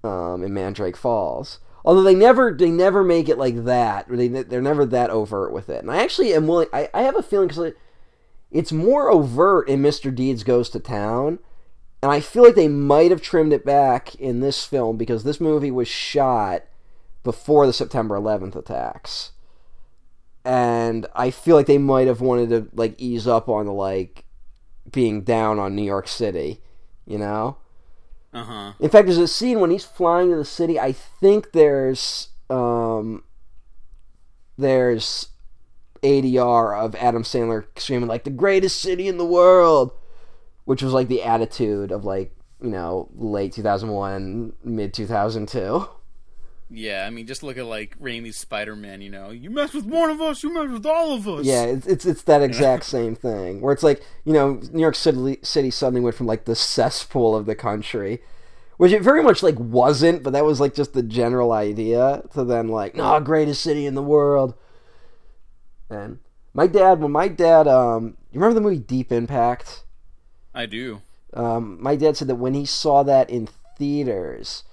[0.03, 1.59] um, in Mandrake Falls.
[1.83, 4.07] Although they never they never make it like that.
[4.09, 5.83] They they're never that overt with it.
[5.83, 6.67] And I actually am willing.
[6.73, 7.73] I, I have a feeling because
[8.51, 10.13] it's more overt in Mr.
[10.13, 11.37] Deeds Goes to Town,
[12.01, 15.39] and I feel like they might have trimmed it back in this film because this
[15.39, 16.63] movie was shot
[17.23, 19.31] before the September 11th attacks,
[20.45, 24.25] and I feel like they might have wanted to like ease up on the like
[24.91, 26.61] being down on New York City,
[27.05, 27.57] you know.
[28.33, 28.73] uh huh.
[28.79, 30.79] In fact, there's a scene when he's flying to the city.
[30.79, 33.23] I think there's um,
[34.57, 35.29] there's
[36.03, 39.91] ADR of Adam Sandler screaming like the greatest city in the world,
[40.65, 45.89] which was like the attitude of like you know late 2001, mid 2002.
[46.69, 49.01] Yeah, I mean, just look at like Raimi's Spider Man.
[49.01, 51.45] You know, you mess with one of us, you mess with all of us.
[51.45, 54.95] Yeah, it's, it's it's that exact same thing where it's like you know New York
[54.95, 58.21] City City suddenly went from like the cesspool of the country,
[58.77, 62.23] which it very much like wasn't, but that was like just the general idea.
[62.33, 64.55] To then like no greatest city in the world.
[65.87, 66.17] And
[66.55, 69.83] my dad, when my dad, um, you remember the movie Deep Impact?
[70.53, 71.01] I do.
[71.33, 74.63] Um, my dad said that when he saw that in theaters,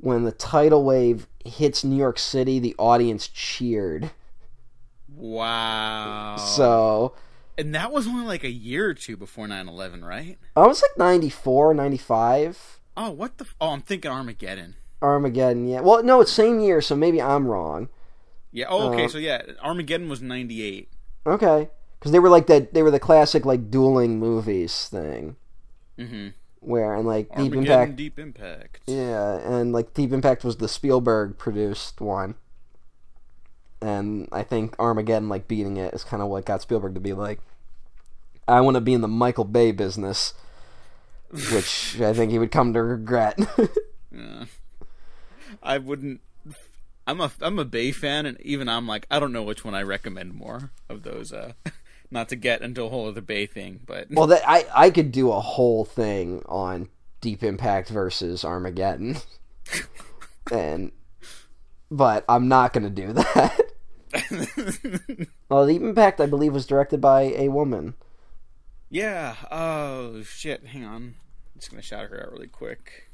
[0.00, 4.10] when the tidal wave hits New York City, the audience cheered.
[5.08, 6.36] Wow.
[6.36, 7.14] So
[7.60, 10.38] and that was only like a year or two before 9-11, right?
[10.56, 12.80] I was like 94, 95.
[12.96, 13.44] Oh, what the?
[13.44, 14.76] F- oh, I'm thinking Armageddon.
[15.02, 15.80] Armageddon, yeah.
[15.80, 17.88] Well, no, it's same year, so maybe I'm wrong.
[18.50, 18.66] Yeah.
[18.68, 19.04] Oh, okay.
[19.04, 20.88] Uh, so yeah, Armageddon was 98.
[21.26, 22.72] Okay, because they were like that.
[22.72, 25.36] They were the classic like dueling movies thing,
[25.98, 26.28] Mm-hmm.
[26.60, 28.80] Where and like Deep Impact, Deep Impact.
[28.86, 32.34] yeah, and like Deep Impact was the Spielberg produced one,
[33.80, 37.12] and I think Armageddon like beating it is kind of what got Spielberg to be
[37.12, 37.40] like,
[38.46, 40.34] I want to be in the Michael Bay business,
[41.30, 43.38] which I think he would come to regret.
[44.12, 44.46] Yeah.
[45.62, 46.20] I wouldn't.
[47.06, 49.72] I'm a I'm a Bay fan, and even I'm like I don't know which one
[49.74, 51.32] I recommend more of those.
[51.32, 51.52] Uh,
[52.10, 55.12] not to get into a whole other Bay thing, but Well, that I I could
[55.12, 56.88] do a whole thing on
[57.20, 59.16] Deep Impact versus Armageddon,
[60.52, 60.92] and
[61.90, 63.60] but I'm not gonna do that.
[65.48, 67.94] well, Deep Impact, I believe, was directed by a woman.
[68.88, 69.36] yeah.
[69.50, 70.66] Oh shit!
[70.66, 70.94] Hang on.
[70.94, 71.14] I'm
[71.58, 73.10] just gonna shout her out really quick.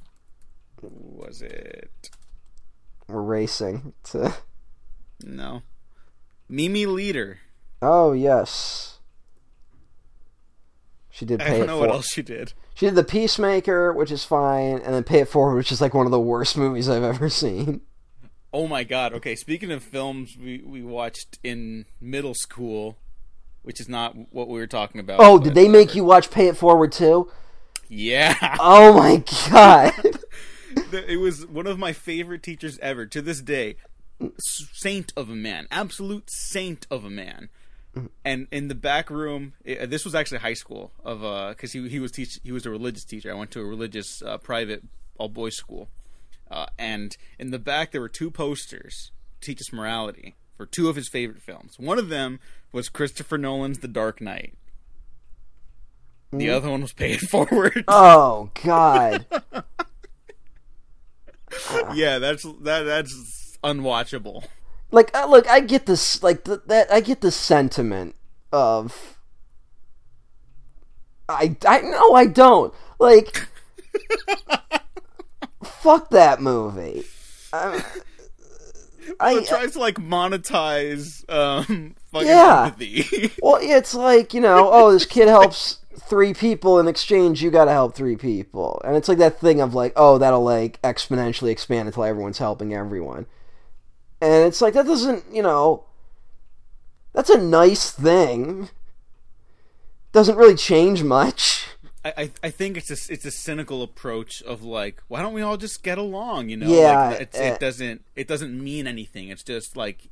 [0.82, 2.10] Was it?
[3.08, 4.34] We're racing to.
[5.24, 5.62] No.
[6.48, 7.36] Mimi Leder.
[7.82, 8.98] Oh yes,
[11.10, 11.96] she did I pay don't it know what forward.
[11.96, 12.52] else she did.
[12.74, 15.94] She did the Peacemaker, which is fine, and then Pay It Forward, which is like
[15.94, 17.80] one of the worst movies I've ever seen.
[18.52, 19.12] Oh my god.
[19.14, 22.98] Okay, speaking of films we, we watched in middle school,
[23.62, 25.20] which is not what we were talking about.
[25.20, 27.30] Oh, did they make you watch Pay It Forward too?
[27.88, 28.34] Yeah.
[28.60, 29.92] Oh my god.
[30.92, 33.76] it was one of my favorite teachers ever to this day.
[34.38, 37.48] Saint of a man, absolute saint of a man.
[38.24, 41.88] And in the back room, i this was actually high school of uh, because he
[41.88, 43.30] he was teach he was a religious teacher.
[43.30, 44.82] I went to a religious uh, private
[45.18, 45.88] all boys school,
[46.50, 50.88] uh, and in the back there were two posters to teach us morality for two
[50.88, 51.78] of his favorite films.
[51.78, 52.40] One of them
[52.72, 54.54] was Christopher Nolan's The Dark Knight.
[56.32, 57.84] The other one was Pay It Forward.
[57.88, 59.26] Oh God.
[61.94, 64.44] yeah, that's that that's unwatchable.
[64.90, 66.22] Like, uh, look, I get this.
[66.22, 68.14] Like the, that, I get the sentiment
[68.52, 69.18] of.
[71.28, 73.48] I I no, I don't like.
[75.64, 77.04] fuck that movie.
[77.52, 77.84] I,
[79.20, 82.66] I it tries to like monetize um fucking Yeah.
[82.66, 83.32] empathy.
[83.42, 87.42] well, it's like you know, oh, this kid helps three people in exchange.
[87.42, 90.44] You got to help three people, and it's like that thing of like, oh, that'll
[90.44, 93.26] like exponentially expand until everyone's helping everyone,
[94.20, 95.84] and it's like that doesn't, you know,
[97.12, 98.70] that's a nice thing.
[100.12, 101.66] doesn't really change much.
[102.04, 105.42] I, I I think it's a it's a cynical approach of like why don't we
[105.42, 108.86] all just get along you know Yeah, like, it's, uh, it doesn't it doesn't mean
[108.86, 110.08] anything it's just like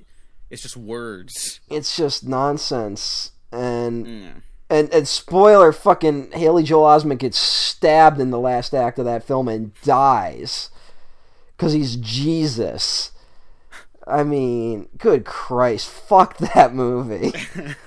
[0.50, 3.32] it's just words It's just nonsense.
[3.50, 4.30] And yeah.
[4.70, 9.24] and and spoiler, fucking Haley Joel Osment gets stabbed in the last act of that
[9.24, 10.70] film and dies
[11.56, 13.12] because he's Jesus.
[14.06, 17.32] I mean, good Christ, fuck that movie.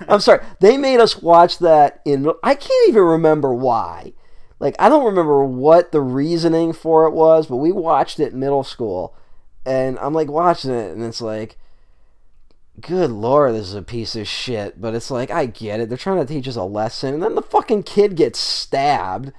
[0.08, 2.32] I'm sorry, they made us watch that in.
[2.43, 4.13] I can't even remember why.
[4.60, 8.39] Like, I don't remember what the reasoning for it was, but we watched it in
[8.39, 9.15] middle school,
[9.65, 11.58] and I'm like watching it, and it's like,
[12.82, 14.82] good lord, this is a piece of shit.
[14.82, 15.89] But it's like, I get it.
[15.89, 19.32] They're trying to teach us a lesson, and then the fucking kid gets stabbed,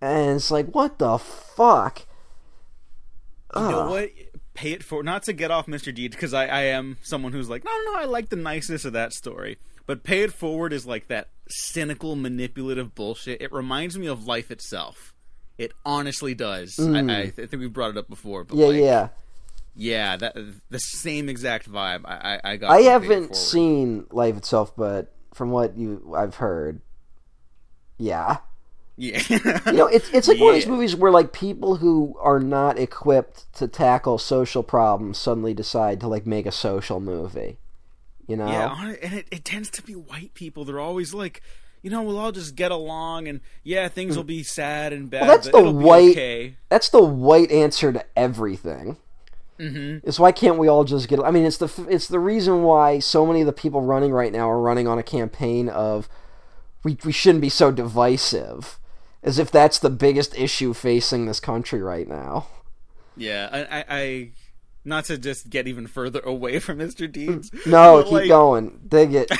[0.00, 2.06] and it's like, what the fuck?
[3.54, 4.10] You know what?
[4.54, 5.94] Pay it for not to get off Mr.
[5.94, 8.92] Deeds because I, I am someone who's like, no, no, I like the niceness of
[8.92, 9.58] that story.
[9.86, 13.40] But pay it forward is like that cynical, manipulative bullshit.
[13.40, 15.14] It reminds me of life itself.
[15.58, 16.78] It honestly does.
[16.78, 18.60] I, I, I think we brought it up before, but Mm.
[18.60, 19.08] Yeah, like, yeah.
[19.74, 20.36] yeah, that
[20.70, 22.02] the same exact vibe.
[22.04, 22.70] I, I, I got.
[22.70, 26.80] I from Pay It haven't seen Life itself, but from what you I've heard,
[27.98, 28.38] yeah.
[28.96, 29.22] Yeah,
[29.66, 32.78] You know, it's it's like one of these movies where like people who are not
[32.78, 37.58] equipped to tackle social problems suddenly decide to like make a social movie.
[38.28, 38.46] You know?
[38.46, 40.64] Yeah, and it, it tends to be white people.
[40.64, 41.42] They're always like,
[41.82, 45.22] you know, we'll all just get along, and yeah, things will be sad and bad.
[45.22, 46.56] Well, that's the white- Okay.
[46.68, 48.98] That's the white answer to everything.
[49.58, 50.06] Mm-hmm.
[50.08, 51.20] Is why can't we all just get?
[51.20, 54.32] I mean, it's the it's the reason why so many of the people running right
[54.32, 56.08] now are running on a campaign of
[56.84, 58.78] we we shouldn't be so divisive,
[59.22, 62.46] as if that's the biggest issue facing this country right now.
[63.16, 64.30] Yeah, I, I, I,
[64.84, 67.10] not to just get even further away from Mr.
[67.10, 67.50] Deeds.
[67.66, 69.30] No, keep like, going, dig it.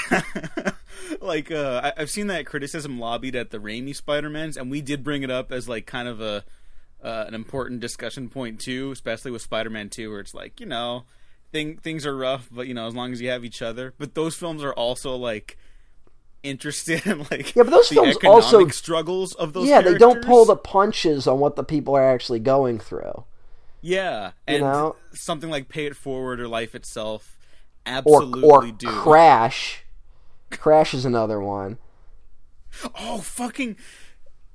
[1.20, 5.02] like, uh, I, I've seen that criticism lobbied at the Raimi Spider-Mans, and we did
[5.02, 6.44] bring it up as like kind of a
[7.02, 11.02] uh, an important discussion point too, especially with Spider-Man Two, where it's like, you know,
[11.50, 13.94] thing things are rough, but you know, as long as you have each other.
[13.98, 15.58] But those films are also like
[16.42, 19.68] interested in like Yeah, but those the films economic also- struggles of those.
[19.68, 23.24] yeah, they don't pull the punches on what the people are actually going through.
[23.80, 24.96] Yeah, You and know?
[25.12, 27.36] something like Pay It Forward or Life Itself
[27.84, 28.86] absolutely or do.
[28.88, 29.84] Crash.
[30.50, 31.78] Crash is another one.
[33.00, 33.76] oh, fucking!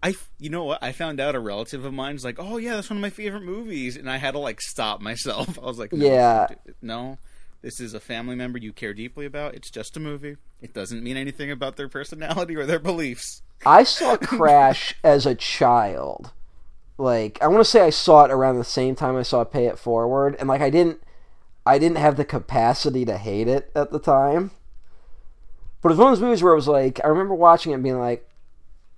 [0.01, 0.81] I, you know what?
[0.81, 3.43] I found out a relative of mine's like, oh yeah, that's one of my favorite
[3.43, 5.57] movies, and I had to like stop myself.
[5.61, 6.47] I was like, no, Yeah.
[6.81, 7.17] no,
[7.61, 9.55] this is a family member you care deeply about.
[9.55, 10.37] It's just a movie.
[10.61, 13.41] It doesn't mean anything about their personality or their beliefs.
[13.65, 16.31] I saw Crash as a child.
[16.97, 19.65] Like I want to say I saw it around the same time I saw Pay
[19.65, 21.01] It Forward, and like I didn't,
[21.65, 24.51] I didn't have the capacity to hate it at the time.
[25.81, 27.75] But it was one of those movies where it was like I remember watching it
[27.75, 28.27] and being like,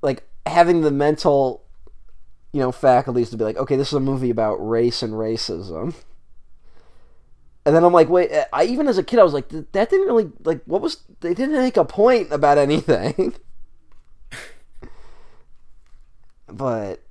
[0.02, 1.63] like having the mental,
[2.54, 5.93] you know, faculties to be like, okay, this is a movie about race and racism.
[7.70, 9.92] And then I'm like, wait, uh, I even as a kid I was like, that
[9.92, 13.36] didn't really like what was they didn't make a point about anything.
[16.48, 17.04] but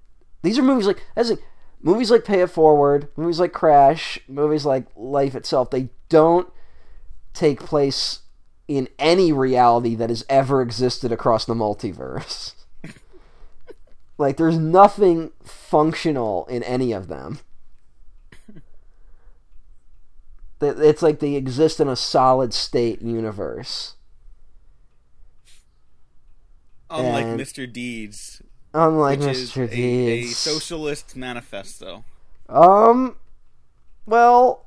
[0.42, 1.44] these are movies like as like
[1.80, 5.70] movies like Pay It Forward, movies like Crash, movies like Life itself.
[5.70, 6.52] They don't
[7.34, 8.22] take place
[8.66, 12.54] in any reality that has ever existed across the multiverse.
[14.18, 17.38] like there's nothing functional in any of them.
[18.48, 18.62] That-
[20.60, 23.94] It's like they exist in a solid state universe.
[26.90, 27.70] Unlike And- Mr.
[27.72, 28.42] Deeds,
[28.74, 29.68] Unlike Mr.
[29.70, 32.04] a, a socialist manifesto.
[32.48, 33.16] Um,
[34.06, 34.66] well,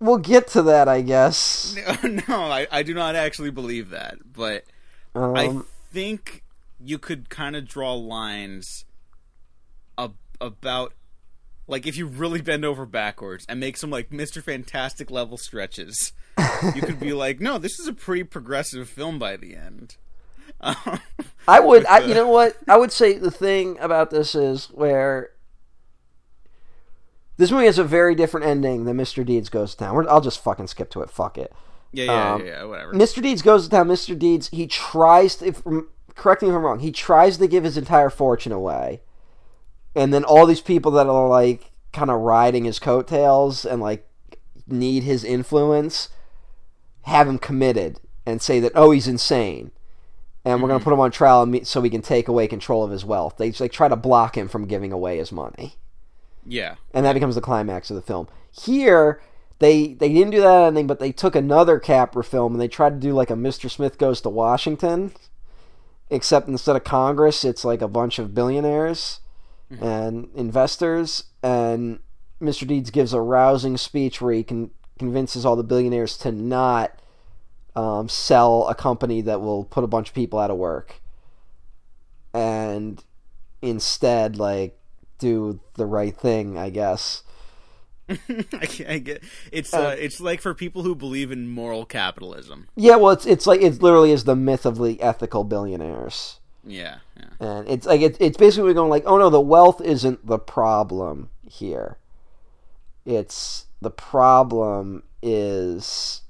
[0.00, 1.76] we'll get to that, I guess.
[2.02, 4.64] No, no, I, I do not actually believe that, but
[5.14, 5.60] Um, I
[5.92, 6.42] think
[6.84, 8.84] you could kind of draw lines
[9.98, 10.92] ab- about
[11.66, 14.42] like if you really bend over backwards and make some like Mr.
[14.42, 16.12] Fantastic level stretches,
[16.74, 19.96] you could be like, no, this is a pretty progressive film by the end.
[20.60, 21.00] Um,
[21.48, 22.56] I would, I, the- you know what?
[22.68, 25.30] I would say the thing about this is where
[27.36, 29.24] this movie has a very different ending than Mr.
[29.24, 29.94] Deeds Goes to Town.
[29.94, 31.10] We're, I'll just fucking skip to it.
[31.10, 31.52] Fuck it.
[31.92, 32.92] yeah, yeah, Um, yeah, yeah, whatever.
[32.92, 33.22] Mr.
[33.22, 33.88] Deeds goes to town.
[33.88, 34.16] Mr.
[34.18, 35.62] Deeds, he tries to, if,
[36.14, 39.00] correct me if I'm wrong, he tries to give his entire fortune away.
[39.94, 44.08] And then all these people that are like kind of riding his coattails and like
[44.66, 46.08] need his influence
[47.02, 49.70] have him committed and say that, oh, he's insane.
[50.44, 50.90] And we're going to mm-hmm.
[50.90, 53.36] put him on trial so we can take away control of his wealth.
[53.36, 55.76] They like try to block him from giving away his money
[56.46, 58.28] yeah, and that becomes the climax of the film.
[58.50, 59.20] Here,
[59.58, 63.00] they they didn't do that ending, but they took another Capra film and they tried
[63.00, 63.70] to do like a Mr.
[63.70, 65.12] Smith goes to Washington,
[66.10, 69.20] except instead of Congress, it's like a bunch of billionaires
[69.80, 71.24] and investors.
[71.42, 72.00] And
[72.40, 72.66] Mr.
[72.66, 76.92] Deeds gives a rousing speech where he can convinces all the billionaires to not
[77.74, 81.00] um, sell a company that will put a bunch of people out of work,
[82.34, 83.02] and
[83.60, 84.78] instead, like,
[85.18, 87.22] do the right thing, I guess.
[88.08, 88.16] I,
[88.66, 92.68] get- I get it's uh, it's like for people who believe in moral capitalism.
[92.76, 96.38] Yeah, well, it's it's like it literally is the myth of the ethical billionaires.
[96.64, 97.46] Yeah, yeah.
[97.58, 101.30] and it's like it, it's basically going like oh no the wealth isn't the problem
[101.42, 101.98] here
[103.04, 106.22] it's the problem is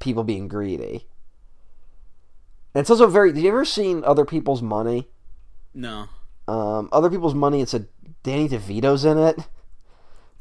[0.00, 1.06] people being greedy
[2.74, 5.08] and it's also very have you ever seen other people's money
[5.74, 6.08] No.
[6.48, 7.86] um, other people's money it's a
[8.24, 9.36] danny devito's in it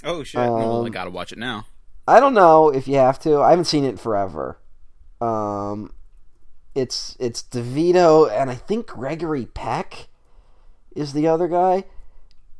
[0.03, 0.39] Oh shit!
[0.39, 1.65] no, well, I Um, gotta watch it now.
[2.07, 3.41] I don't know if you have to.
[3.41, 4.57] I haven't seen it in forever.
[5.19, 5.91] Um,
[6.79, 10.07] it's it's DeVito and I think Gregory Peck
[10.95, 11.85] is the other guy,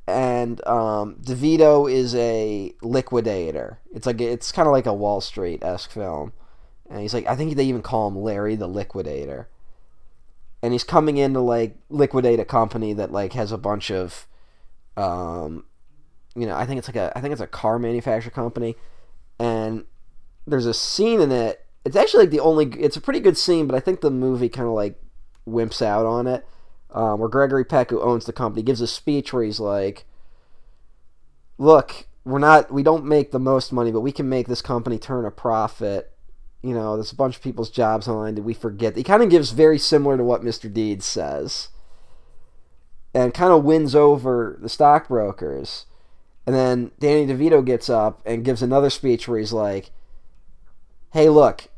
[0.07, 3.80] and um, DeVito is a liquidator.
[3.93, 6.34] It's like it's kind of like a Wall Street esque film,
[6.89, 9.49] and he's like I think they even call him Larry the Liquidator,
[10.61, 14.28] and he's coming in to like liquidate a company that like has a bunch of,
[14.95, 15.65] um,
[16.36, 18.76] you know I think it's like a I think it's a car manufacturer company
[19.39, 19.86] and
[20.45, 21.65] there's a scene in it.
[21.86, 22.65] It's actually like the only.
[22.80, 25.01] It's a pretty good scene, but I think the movie kind of like
[25.47, 26.45] wimps out on it.
[26.91, 30.05] Um, where Gregory Peck, who owns the company, gives a speech where he's like,
[31.57, 32.71] "Look, we're not.
[32.71, 36.11] We don't make the most money, but we can make this company turn a profit.
[36.61, 38.36] You know, there's a bunch of people's jobs on line.
[38.36, 40.71] Did we forget?" He kind of gives very similar to what Mr.
[40.71, 41.69] Deeds says,
[43.13, 45.86] and kind of wins over the stockbrokers.
[46.45, 49.91] And then Danny DeVito gets up and gives another speech where he's like,
[51.12, 51.70] "Hey, look,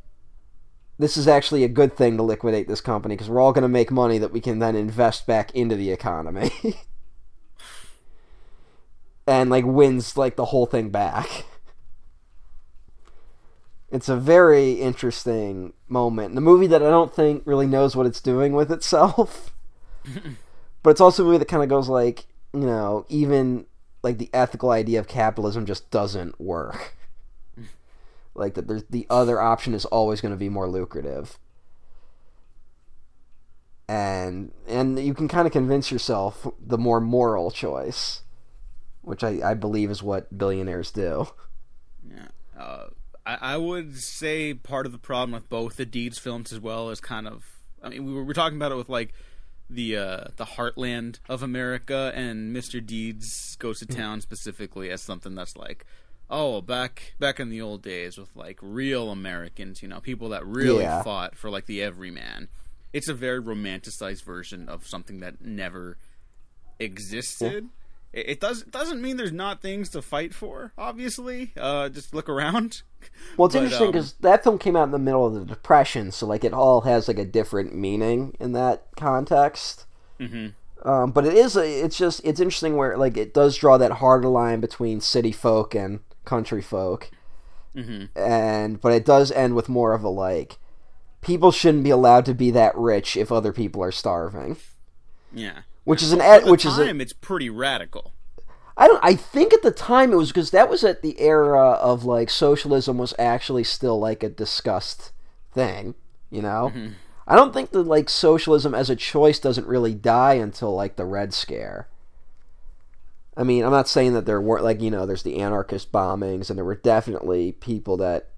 [0.97, 3.67] this is actually a good thing to liquidate this company because we're all going to
[3.67, 6.51] make money that we can then invest back into the economy."
[9.27, 11.45] and like wins like the whole thing back.
[13.91, 16.35] It's a very interesting moment.
[16.35, 19.53] The movie that I don't think really knows what it's doing with itself.
[20.83, 23.65] but it's also a movie that kind of goes like, you know, even
[24.01, 26.95] like the ethical idea of capitalism just doesn't work.
[28.33, 31.37] Like that there's the other option is always going to be more lucrative.
[33.87, 38.21] And and you can kind of convince yourself the more moral choice,
[39.01, 41.27] which I, I believe is what billionaires do.
[42.09, 42.27] Yeah.
[42.57, 42.87] Uh,
[43.25, 46.89] I, I would say part of the problem with both the Deeds films as well
[46.89, 47.45] is kind of.
[47.83, 49.13] I mean, we were, we were talking about it with like
[49.69, 52.85] the uh, the heartland of America, and Mr.
[52.85, 55.85] Deeds goes to town specifically as something that's like,
[56.31, 60.45] oh, back back in the old days with like real Americans, you know, people that
[60.45, 61.03] really Yeah.
[61.03, 62.47] fought for like the everyman.
[62.93, 65.97] It's a very romanticized version of something that never
[66.79, 67.69] existed.
[68.13, 70.73] It, it does it doesn't mean there's not things to fight for.
[70.77, 72.81] Obviously, uh, just look around.
[73.35, 75.43] Well, it's But, interesting um, because that film came out in the middle of the
[75.43, 79.85] Depression, so like it all has like a different meaning in that context.
[80.19, 80.53] Mhm.
[80.83, 83.93] Um, but it is a, it's just it's interesting where like it does draw that
[83.93, 87.09] harder line between city folk and country folk,
[87.75, 88.09] Mhm.
[88.15, 90.57] and but it does end with more of a like
[91.21, 94.57] people shouldn't be allowed to be that rich if other people are starving,
[95.31, 95.59] Yeah.
[95.83, 98.13] which is an the which is time, it's pretty radical.
[98.77, 99.03] I don't.
[99.03, 102.29] I think at the time it was because that was at the era of like
[102.29, 105.11] socialism was actually still like a discussed
[105.53, 105.93] thing.
[106.29, 106.71] You know,
[107.27, 111.05] I don't think that like socialism as a choice doesn't really die until like the
[111.05, 111.87] Red Scare.
[113.37, 116.49] I mean, I'm not saying that there weren't like you know there's the anarchist bombings
[116.49, 118.29] and there were definitely people that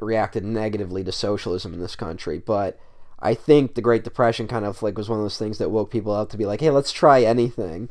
[0.00, 2.78] reacted negatively to socialism in this country, but
[3.20, 5.90] I think the Great Depression kind of like was one of those things that woke
[5.90, 7.88] people up to be like, hey, let's try anything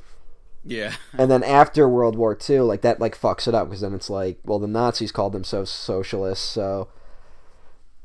[0.63, 0.93] Yeah.
[1.17, 4.09] and then after World War II, like that, like fucks it up because then it's
[4.09, 6.89] like, well, the Nazis called themselves socialists, so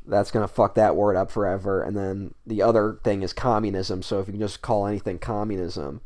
[0.06, 1.82] that's gonna fuck that word up forever.
[1.82, 4.02] And then the other thing is communism.
[4.02, 6.00] So if you can just call anything communism,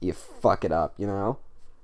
[0.00, 1.38] you fuck it up, you know.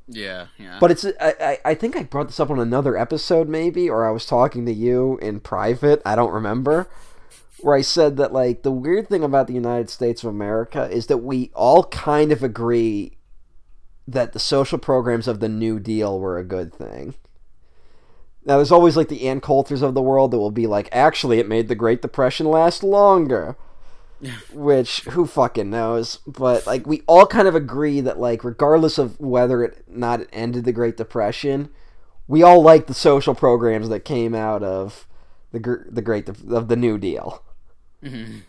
[0.07, 0.47] Yeah.
[0.59, 0.79] Yeah.
[0.81, 4.11] But it's, I, I, think I brought this up on another episode, maybe, or I
[4.11, 6.03] was talking to you in private.
[6.05, 6.89] I don't remember.
[7.61, 11.07] Where I said that, like, the weird thing about the United States of America is
[11.07, 13.17] that we all kind of agree
[14.07, 17.15] that the social programs of the New Deal were a good thing.
[18.45, 21.39] Now, there's always, like, the Ann Coulters of the world that will be like, actually,
[21.39, 23.57] it made the Great Depression last longer
[24.53, 29.19] which who fucking knows but like we all kind of agree that like regardless of
[29.21, 31.69] whether it not it ended the great depression
[32.27, 35.07] we all like the social programs that came out of
[35.53, 37.43] the the great of the new deal
[38.03, 38.43] Mhm.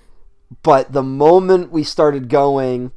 [0.64, 2.92] But the moment we started going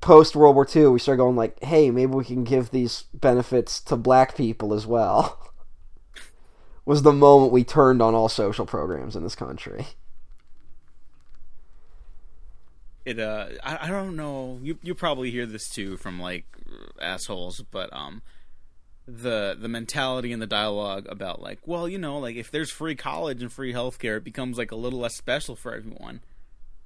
[0.00, 3.80] post World War II, we started going like, hey, maybe we can give these benefits
[3.82, 5.38] to black people as well.
[6.84, 9.86] Was the moment we turned on all social programs in this country.
[13.04, 14.58] It uh I, I don't know.
[14.62, 16.44] You you probably hear this too from like
[17.00, 18.22] assholes but um
[19.06, 22.94] the the mentality and the dialogue about like well you know like if there's free
[22.94, 26.20] college and free healthcare it becomes like a little less special for everyone.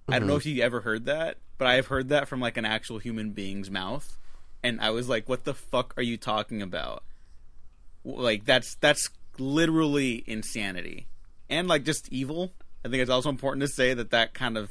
[0.08, 2.64] I don't know if you ever heard that but i've heard that from like an
[2.64, 4.18] actual human being's mouth.
[4.62, 7.02] And i was like what the fuck are you talking about?
[8.04, 11.06] Like that's that's literally insanity.
[11.50, 12.52] And like just evil.
[12.84, 14.70] I think it's also important to say that that kind of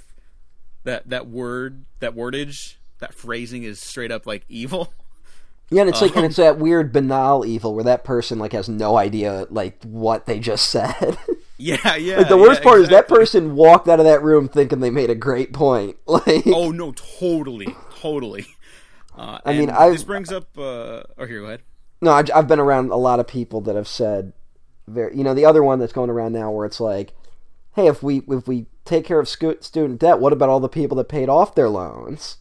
[0.86, 4.94] that that word that wordage that phrasing is straight up like evil
[5.70, 8.70] Yeah, and it's like, and it's that weird banal evil where that person like has
[8.70, 11.18] no idea like what they just said.
[11.58, 14.48] yeah yeah like the worst yeah, part is that person walked out of that room
[14.48, 15.98] thinking they made a great point.
[16.08, 18.48] Like, oh no totally totally
[19.18, 21.62] uh, I mean, I've- this brings up uh oh here go ahead
[22.02, 24.34] no, I've, I've been around a lot of people that have said,
[24.88, 27.14] very, you know, the other one that's going around now where it's like,
[27.74, 30.70] hey, if we if we take care of scu- student debt, what about all the
[30.70, 32.38] people that paid off their loans?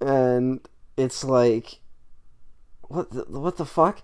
[0.00, 0.60] And
[0.96, 1.78] it's like,
[2.82, 4.02] what the, what the fuck?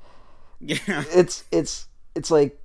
[0.60, 0.78] yeah
[1.14, 1.86] it's it's
[2.16, 2.60] it's like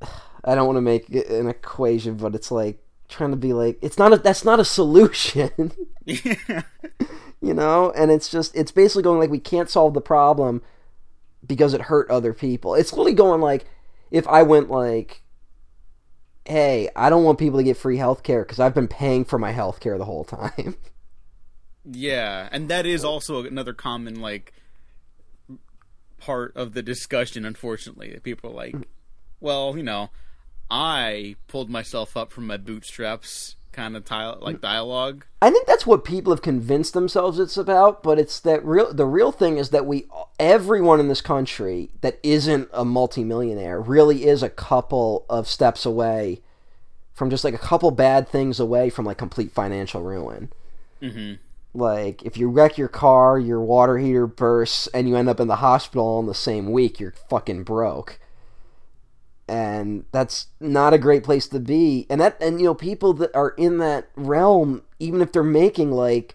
[0.44, 3.98] I don't want to make an equation, but it's like trying to be like it's
[3.98, 5.70] not a that's not a solution,
[6.04, 6.62] yeah
[7.40, 7.92] you know.
[7.96, 10.62] And it's just it's basically going like we can't solve the problem
[11.46, 12.74] because it hurt other people.
[12.74, 13.66] It's literally going like
[14.10, 15.21] if I went like,
[16.52, 19.38] hey, I don't want people to get free health care because I've been paying for
[19.38, 20.76] my health care the whole time.
[21.84, 24.52] Yeah, and that is also another common like
[26.20, 27.44] part of the discussion.
[27.44, 28.84] Unfortunately, that people are like, mm.
[29.40, 30.10] "Well, you know,
[30.70, 35.24] I pulled myself up from my bootstraps," kind of tile like dialogue.
[35.40, 39.06] I think that's what people have convinced themselves it's about, but it's that real the
[39.06, 40.06] real thing is that we
[40.38, 46.42] everyone in this country that isn't a multimillionaire really is a couple of steps away
[47.14, 50.50] from just like a couple bad things away from like complete financial ruin.
[51.00, 51.34] hmm
[51.74, 55.48] Like if you wreck your car, your water heater bursts and you end up in
[55.48, 58.18] the hospital in the same week, you're fucking broke.
[59.52, 62.06] And that's not a great place to be.
[62.08, 65.92] And that and you know people that are in that realm even if they're making
[65.92, 66.34] like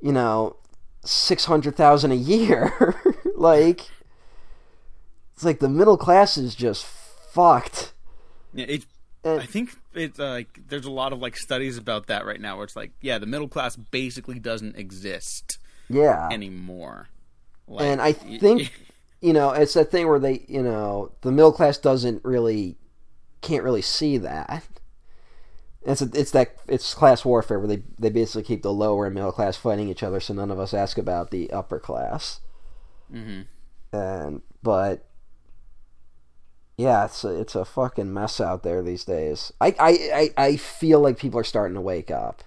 [0.00, 0.56] you know
[1.04, 2.94] 600,000 a year,
[3.36, 3.88] like
[5.34, 7.92] it's like the middle class is just fucked.
[8.52, 8.84] Yeah, it,
[9.24, 12.40] And- I think it's uh, like there's a lot of like studies about that right
[12.40, 16.28] now, where it's like, yeah, the middle class basically doesn't exist Yeah.
[16.32, 17.08] anymore.
[17.68, 18.72] Like, and I think
[19.22, 22.76] you know it's that thing where they you know the middle class doesn't really
[23.40, 24.64] can't really see that
[25.84, 29.14] it's a, it's that it's class warfare where they they basically keep the lower and
[29.14, 32.40] middle class fighting each other so none of us ask about the upper class
[33.12, 33.46] Mhm.
[33.92, 35.04] and but
[36.78, 39.90] yeah it's a, it's a fucking mess out there these days I, I
[40.36, 42.42] I I feel like people are starting to wake up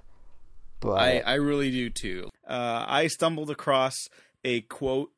[0.82, 2.30] but I, I really do too.
[2.48, 4.08] Uh, I stumbled across
[4.44, 5.10] a quote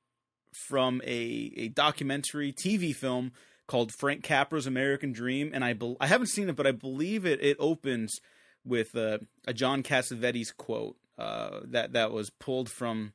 [0.54, 3.32] from a, a documentary TV film
[3.68, 7.26] called Frank Capra's American Dream, and I bel I haven't seen it, but I believe
[7.26, 8.20] it it opens
[8.66, 13.14] with uh, a John Cassavetes quote uh, that that was pulled from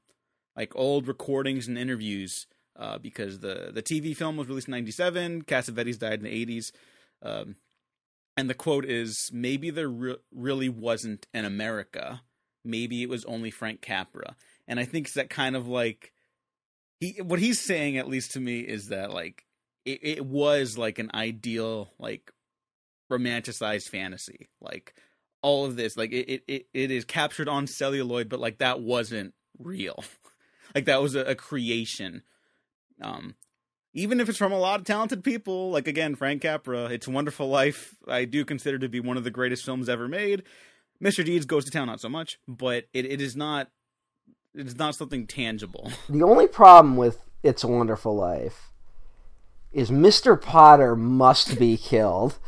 [0.57, 5.43] like old recordings and interviews uh, because the the TV film was released in '97.
[5.43, 6.73] Cassavetes died in the '80s.
[7.23, 7.57] Um,
[8.37, 12.23] and the quote is maybe there re- really wasn't an America.
[12.65, 14.37] Maybe it was only Frank Capra.
[14.67, 16.12] And I think it's that kind of like
[17.03, 19.45] he what he's saying at least to me is that like
[19.85, 22.31] it, it was like an ideal like
[23.11, 24.49] romanticized fantasy.
[24.61, 24.95] Like
[25.43, 29.35] all of this like it, it, it, is captured on celluloid but like that wasn't
[29.59, 30.05] real.
[30.77, 32.23] like that was a, a creation.
[33.01, 33.35] Um
[33.95, 37.11] even if it's from a lot of talented people, like again, Frank Capra, It's a
[37.11, 40.45] Wonderful Life, I do consider to be one of the greatest films ever made.
[41.03, 41.25] Mr.
[41.25, 43.69] Deeds Goes to Town, not so much, but it, it is not
[44.55, 45.91] it is not something tangible.
[46.09, 48.71] The only problem with It's a Wonderful Life
[49.73, 50.41] is Mr.
[50.41, 52.39] Potter must be killed.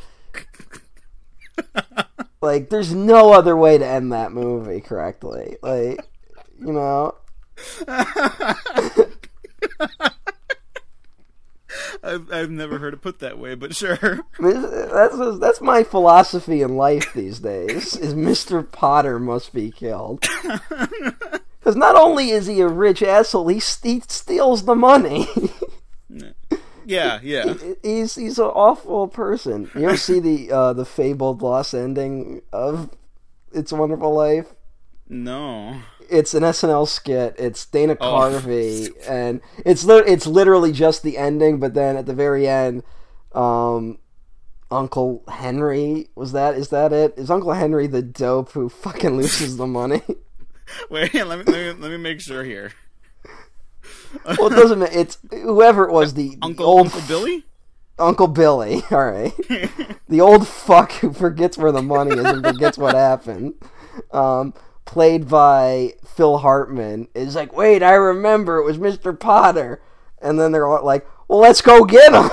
[2.42, 5.56] like, there's no other way to end that movie correctly.
[5.62, 5.98] Like,
[6.60, 7.14] you know,
[12.02, 14.20] I've I've never heard it put that way, but sure.
[14.38, 17.96] that's that's my philosophy in life these days.
[17.96, 18.70] Is Mr.
[18.70, 20.26] Potter must be killed?
[21.64, 25.26] Because not only is he a rich asshole, he, he steals the money.
[26.86, 27.54] Yeah, yeah.
[27.82, 29.70] he's he's an awful person.
[29.74, 32.90] You ever see the uh, the fabled lost ending of
[33.52, 34.52] It's a Wonderful Life?
[35.08, 35.80] No.
[36.10, 37.36] It's an SNL skit.
[37.38, 38.04] It's Dana Oh.
[38.12, 41.58] Carvey, and it's li- it's literally just the ending.
[41.58, 42.82] But then at the very end,
[43.32, 43.96] um,
[44.70, 46.54] Uncle Henry was that?
[46.54, 47.14] Is that it?
[47.16, 50.02] Is Uncle Henry the dope who fucking loses the money?
[50.90, 52.72] Wait, let me let me, let me make sure here.
[54.38, 54.78] well, it doesn't.
[54.78, 56.14] ma- It's whoever it was.
[56.14, 57.44] The, the Uncle old Uncle Billy.
[57.98, 58.82] Uncle Billy.
[58.90, 59.32] All right.
[60.08, 63.54] the old fuck who forgets where the money is and forgets what happened,
[64.12, 64.52] um,
[64.84, 69.18] played by Phil Hartman, is like, wait, I remember it was Mr.
[69.18, 69.80] Potter,
[70.20, 72.30] and then they're all like, well, let's go get him.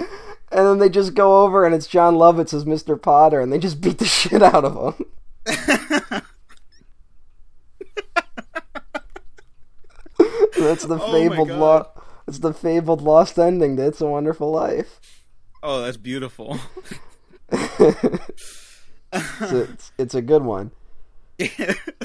[0.00, 0.12] and
[0.50, 3.00] then they just go over, and it's Jon Lovitz as Mr.
[3.00, 5.04] Potter, and they just beat the shit out of him.
[10.60, 11.86] That's the Oh fabled lo-
[12.26, 15.00] It's the fabled lost ending to It's a Wonderful Life.
[15.62, 16.58] Oh, that's beautiful.
[17.52, 17.80] it's,
[19.12, 20.72] a, it's, it's a good one.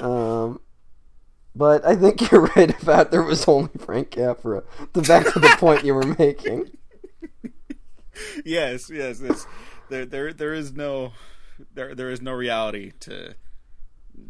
[0.01, 0.59] Um,
[1.55, 4.63] but I think you're right about there was only Frank Capra.
[4.93, 6.71] The back to the point you were making.
[8.43, 9.47] yes, yes, yes.
[9.89, 11.13] There, there, there is no,
[11.73, 13.35] there, there is no reality to,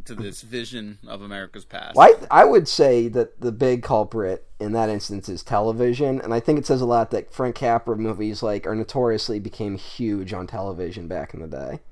[0.06, 1.96] to this vision of America's past.
[1.96, 6.34] Well, I, I would say that the big culprit in that instance is television, and
[6.34, 10.34] I think it says a lot that Frank Capra movies like are notoriously became huge
[10.34, 11.80] on television back in the day.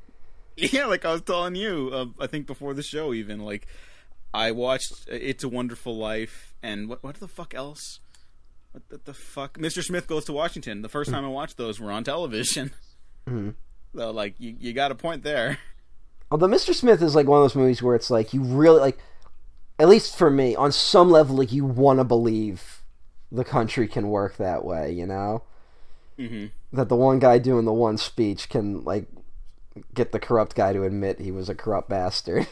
[0.58, 3.66] Yeah, like I was telling you, uh, I think before the show, even like
[4.34, 8.00] I watched "It's a Wonderful Life" and what, what the fuck else?
[8.74, 9.58] What the, the fuck?
[9.58, 9.82] Mr.
[9.82, 10.82] Smith Goes to Washington.
[10.82, 12.72] The first time I watched those were on television.
[13.28, 13.56] Mhm.
[13.96, 15.58] So like you, you got a point there.
[16.32, 16.74] Although Mr.
[16.74, 18.98] Smith is like one of those movies where it's like you really like,
[19.78, 22.84] at least for me, on some level, like you want to believe
[23.32, 24.92] the country can work that way.
[24.92, 25.44] You know.
[26.18, 29.06] hmm that the one guy doing the one speech can like
[29.94, 32.48] get the corrupt guy to admit he was a corrupt bastard.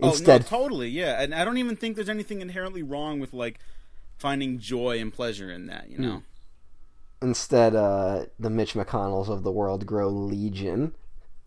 [0.00, 1.20] Instead, oh, no, totally, yeah.
[1.20, 3.60] And I don't even think there's anything inherently wrong with like
[4.18, 5.90] finding joy and pleasure in that.
[5.90, 6.22] You know.
[7.20, 10.94] instead, uh, the Mitch McConnells of the world grow legion.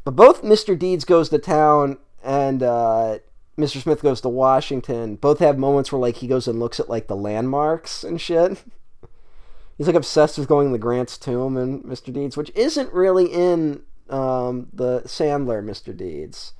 [0.03, 0.77] But both Mr.
[0.77, 3.19] Deeds goes to town and uh,
[3.57, 3.81] Mr.
[3.81, 5.15] Smith goes to Washington.
[5.15, 8.63] Both have moments where like he goes and looks at like the landmarks and shit.
[9.77, 12.13] He's like obsessed with going to Grant's tomb and Mr.
[12.13, 15.95] Deeds, which isn't really in um, the Sandler Mr.
[15.95, 16.53] Deeds.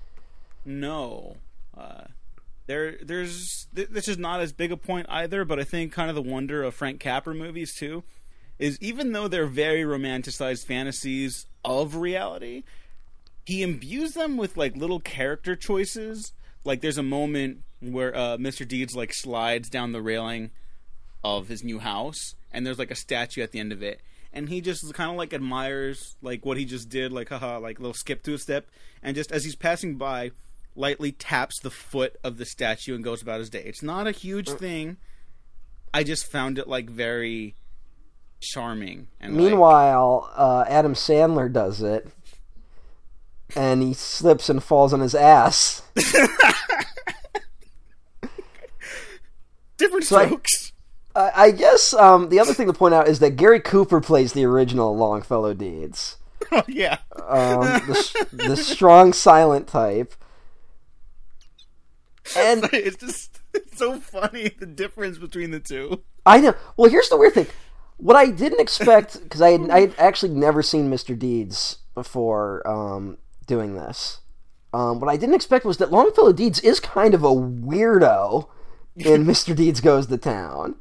[0.66, 1.38] No.
[1.78, 2.06] Uh,
[2.68, 6.10] there, there's th- this is not as big a point either, but I think kind
[6.10, 8.04] of the wonder of Frank Capra movies too
[8.58, 12.64] is even though they're very romanticized fantasies of reality,
[13.46, 16.34] he imbues them with like little character choices.
[16.64, 18.68] Like there's a moment where uh, Mr.
[18.68, 20.52] Deeds like slides down the railing
[21.24, 24.02] of his new house, and there's like a statue at the end of it.
[24.34, 27.80] And he just kind of like admires like what he just did, like haha, like
[27.80, 28.68] little skip to a step,
[29.04, 30.32] and just as he's passing by,
[30.76, 33.64] lightly taps the foot of the statue and goes about his day.
[33.66, 34.98] It's not a huge thing.
[35.94, 37.56] I just found it like very
[38.39, 39.08] charming.
[39.20, 42.08] And like- Meanwhile, uh, Adam Sandler does it,
[43.56, 45.82] and he slips and falls on his ass.
[49.78, 50.74] different So I- strokes.
[51.16, 54.32] I, I guess um, the other thing to point out is that Gary Cooper plays
[54.34, 56.16] the original Longfellow Deeds,
[56.52, 56.99] oh yeah.
[57.28, 60.14] um, the, the strong, silent type.
[62.38, 66.02] And it's just it's so funny the difference between the two.
[66.26, 66.54] I know.
[66.78, 67.47] Well, here's the weird thing.
[67.97, 71.18] What I didn't expect, because I had, I had actually never seen Mr.
[71.18, 74.20] Deeds before um, doing this.
[74.74, 78.48] Um, what I didn't expect was that Longfellow Deeds is kind of a weirdo
[78.96, 79.56] in Mr.
[79.56, 80.76] Deeds Goes to Town.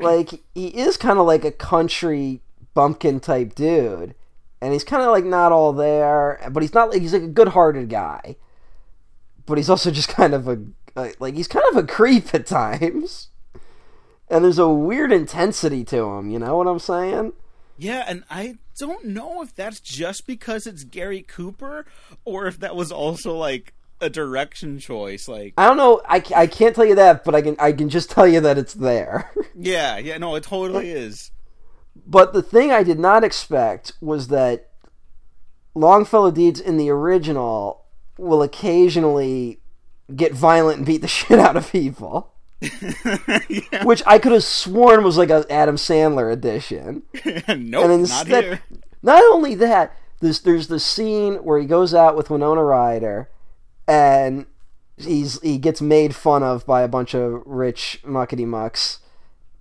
[0.00, 2.40] Like, he is kind of like a country
[2.74, 4.14] bumpkin type dude.
[4.60, 7.28] And he's kind of like not all there, but he's not like he's like a
[7.28, 8.36] good hearted guy.
[9.44, 10.60] But he's also just kind of a
[11.18, 13.28] like he's kind of a creep at times
[14.28, 16.30] and there's a weird intensity to him.
[16.30, 17.32] You know what I'm saying?
[17.78, 21.86] Yeah, and I don't know if that's just because it's Gary Cooper
[22.24, 25.28] or if that was also like a direction choice.
[25.28, 26.00] Like, I don't know.
[26.06, 28.58] I, I can't tell you that, but I can I can just tell you that
[28.58, 29.30] it's there.
[29.54, 31.30] yeah, yeah, no, it totally is.
[32.06, 34.70] but the thing I did not expect was that
[35.74, 37.84] Longfellow Deeds in the original
[38.18, 39.60] will occasionally
[40.14, 42.32] get violent and beat the shit out of people.
[43.48, 43.84] yeah.
[43.84, 47.02] Which I could have sworn was like a Adam Sandler edition.
[47.48, 48.60] nope, and not here.
[49.02, 53.28] not only that, there's there's the scene where he goes out with Winona Ryder,
[53.86, 54.46] and
[54.96, 59.00] he's he gets made fun of by a bunch of rich muckety mucks,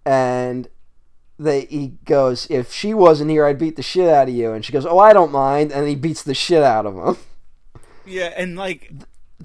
[0.06, 0.70] and
[1.38, 4.64] they he goes, if she wasn't here, I'd beat the shit out of you, and
[4.64, 7.18] she goes, oh, I don't mind, and he beats the shit out of him.
[8.06, 8.94] Yeah, and like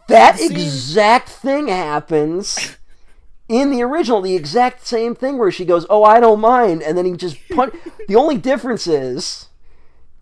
[0.09, 2.77] That exact thing happens
[3.51, 4.23] in the original.
[4.23, 7.37] The exact same thing where she goes, "Oh, I don't mind," and then he just
[7.51, 7.75] punch.
[8.09, 9.49] the only difference is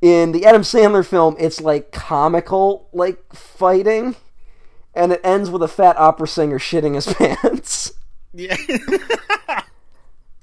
[0.01, 4.17] in the Adam Sandler film, it's like comical, like fighting,
[4.95, 7.93] and it ends with a fat opera singer shitting his pants.
[8.33, 8.57] yeah.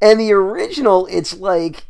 [0.01, 1.85] And the original, it's like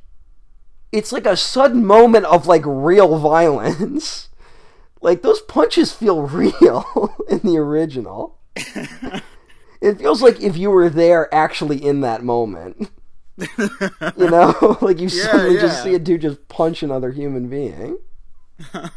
[0.91, 4.29] it's like a sudden moment of like real violence.
[5.01, 8.37] Like those punches feel real in the original.
[9.85, 12.89] It feels like if you were there actually in that moment.
[13.37, 14.77] You know?
[14.81, 17.97] like you Yeah, suddenly just see a dude just punch another human being.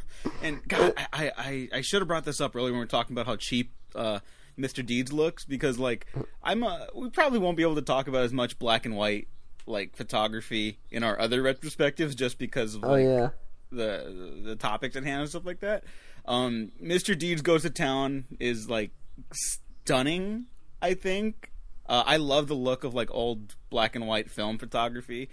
[0.42, 3.14] And God, I, I, I should have brought this up earlier when we were talking
[3.14, 4.18] about how cheap uh,
[4.58, 4.84] Mr.
[4.84, 6.06] Deeds looks because like
[6.42, 9.28] I'm uh, we probably won't be able to talk about as much black and white
[9.66, 13.28] like photography in our other retrospectives just because of Oh like yeah.
[13.70, 15.84] the the topics at hand and stuff like that.
[16.24, 17.16] Um, Mr.
[17.18, 18.90] Deeds goes to town is like
[19.32, 20.46] stunning.
[20.80, 21.50] I think
[21.88, 25.28] uh, I love the look of like old black and white film photography,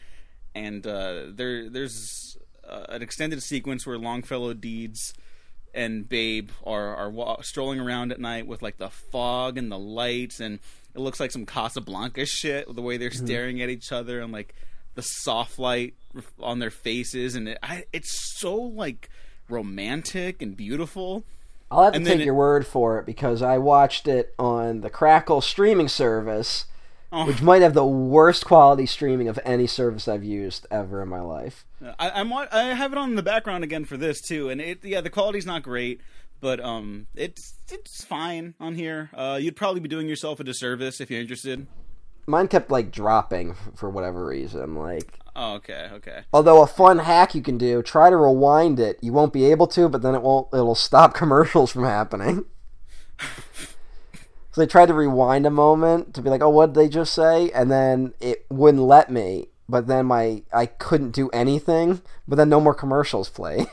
[0.54, 2.38] and uh, there there's
[2.68, 5.14] uh, an extended sequence where Longfellow Deeds
[5.74, 9.80] and Babe are are wa- strolling around at night with like the fog and the
[9.80, 10.60] lights, and
[10.94, 12.74] it looks like some Casablanca shit.
[12.74, 14.56] The way they're staring at each other and like
[14.96, 15.96] the soft light
[16.40, 19.10] on their faces, and it, I, it's so like
[19.50, 21.26] romantic and beautiful.
[21.76, 24.90] I'll have to take it- your word for it because I watched it on the
[24.90, 26.66] Crackle streaming service,
[27.12, 27.26] Oh.
[27.28, 31.22] which might have the worst quality streaming of any service I've used ever in my
[31.22, 31.66] life.
[32.00, 34.84] I, I'm I have it on in the background again for this too, and it
[34.84, 36.02] yeah the quality's not great,
[36.42, 39.10] but um it's it's fine on here.
[39.14, 41.68] Uh, you'd probably be doing yourself a disservice if you're interested.
[42.28, 44.76] Mine kept like dropping for whatever reason.
[44.76, 48.98] Like, Oh okay okay although a fun hack you can do, try to rewind it.
[49.02, 50.48] You won't be able to, but then it won't.
[50.54, 52.46] It'll stop commercials from happening.
[54.52, 57.14] so I tried to rewind a moment to be like, "Oh, what did they just
[57.14, 59.50] say?" And then it wouldn't let me.
[59.68, 62.02] But then my I couldn't do anything.
[62.28, 63.68] But then no more commercials played.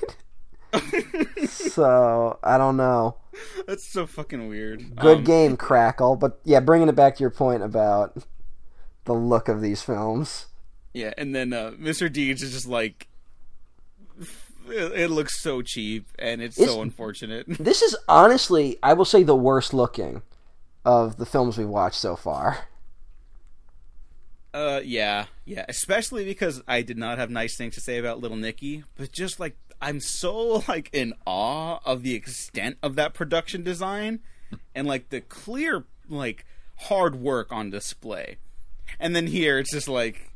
[1.46, 3.16] so I don't know.
[3.66, 4.96] that's so fucking weird.
[4.96, 6.16] Good Um, game, Crackle.
[6.16, 8.16] But yeah, bringing it back to your point about
[9.04, 10.46] the look of these films.
[10.94, 12.12] Yeah, and then uh, Mr.
[12.12, 13.08] Deeds is just like.
[14.68, 17.46] It, it looks so cheap, and it's, It's- so unfortunate.
[17.58, 20.22] This is honestly, I will say, the worst looking
[20.84, 22.66] of the films we've watched so far.
[24.54, 25.64] Uh, yeah, yeah.
[25.68, 29.40] Especially because I did not have nice things to say about Little Nicky, but just
[29.40, 34.20] like I'm so like in awe of the extent of that production design,
[34.74, 36.44] and like the clear like
[36.76, 38.36] hard work on display.
[39.00, 40.31] And then here it's just like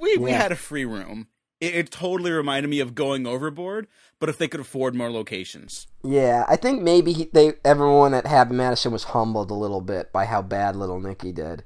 [0.00, 0.38] we we Yeah.
[0.42, 1.28] had a free room.
[1.60, 3.86] It, it totally reminded me of Going Overboard,
[4.18, 5.86] but if they could afford more locations.
[6.02, 10.12] Yeah, I think maybe he, they everyone at Happy Madison was humbled a little bit
[10.12, 11.64] by how bad Little Nicky did.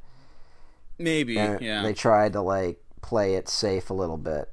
[0.99, 4.51] Maybe, And yeah, They tried to like play it safe a little bit.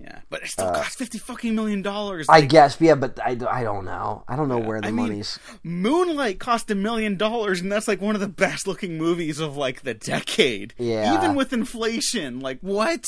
[0.00, 0.20] Yeah.
[0.30, 2.28] But it still costs fifty fucking million dollars.
[2.28, 4.24] uh, I guess, yeah, but I, I don't know.
[4.28, 5.38] I don't know where the I mean, money's.
[5.62, 9.56] Moonlight cost a million dollars, and that's like one of the best looking movies of
[9.56, 10.74] like the decade.
[10.78, 11.14] Yeah.
[11.16, 13.04] Even with inflation, like what?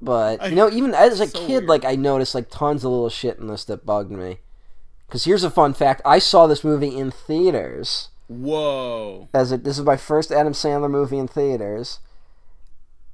[0.00, 1.66] But I- you know, even as a so kid, weird.
[1.66, 4.38] like I noticed like tons of little shit in this that bugged me.
[5.06, 8.10] Because here's a fun fact: I saw this movie in theaters.
[8.28, 9.30] Whoa.
[9.32, 11.98] as a, this is my first Adam Sandler movie in theaters,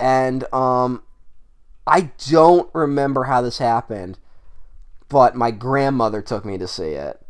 [0.00, 1.04] and um,
[1.86, 4.18] I don't remember how this happened,
[5.08, 7.20] but my grandmother took me to see it.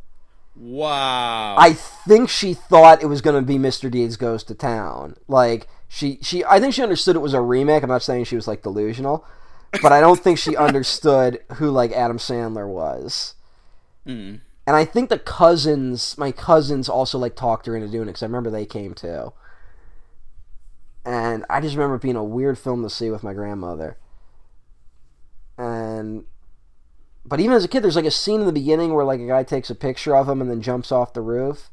[0.56, 1.56] Wow.
[1.58, 3.90] I think she thought it was going to be Mr.
[3.90, 5.16] Deeds Goes to Town.
[5.26, 7.82] Like she, she, I think she understood it was a remake.
[7.82, 9.24] I'm not saying she was like delusional,
[9.82, 13.34] but I don't think she understood who like Adam Sandler was.
[14.06, 14.40] Mm.
[14.66, 18.22] And I think the cousins, my cousins, also like talked her into doing it because
[18.22, 19.32] I remember they came too.
[21.04, 23.98] And I just remember it being a weird film to see with my grandmother.
[25.56, 26.24] And,
[27.24, 29.26] but even as a kid, there's like a scene in the beginning where like a
[29.26, 31.70] guy takes a picture of him and then jumps off the roof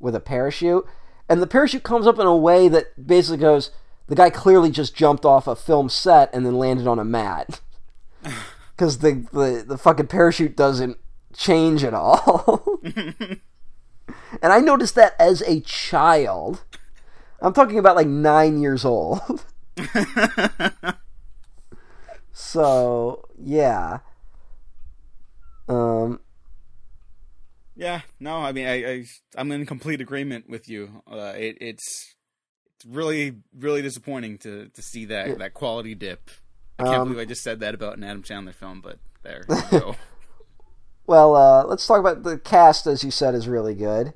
[0.00, 0.86] with a parachute,
[1.28, 3.70] and the parachute comes up in a way that basically goes,
[4.06, 7.60] the guy clearly just jumped off a film set and then landed on a mat.
[8.76, 10.98] Because the, the the fucking parachute doesn't
[11.32, 12.80] change at all.
[12.82, 13.40] and
[14.42, 16.64] I noticed that as a child.
[17.40, 19.44] I'm talking about like nine years old.
[22.34, 24.00] so yeah.
[25.68, 26.20] Um.
[27.74, 28.02] Yeah.
[28.20, 28.36] No.
[28.36, 29.04] I mean, I, I
[29.36, 31.02] I'm in complete agreement with you.
[31.10, 32.14] Uh, it, it's
[32.76, 36.30] it's really really disappointing to to see that that quality dip.
[36.78, 39.44] I can't Um, believe I just said that about an Adam Sandler film, but there
[39.48, 39.96] you go.
[41.06, 42.86] Well, uh, let's talk about the cast.
[42.86, 44.12] As you said, is really good.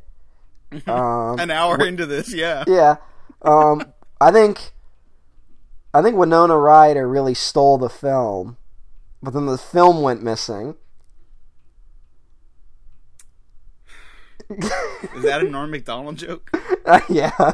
[0.86, 2.62] Um, An hour into this, yeah.
[2.66, 2.96] yeah,
[3.40, 3.82] um,
[4.20, 4.72] I think,
[5.92, 8.56] I think Winona Ryder really stole the film,
[9.22, 10.76] but then the film went missing.
[14.50, 16.50] Is that a Norm Macdonald joke?
[17.08, 17.52] yeah.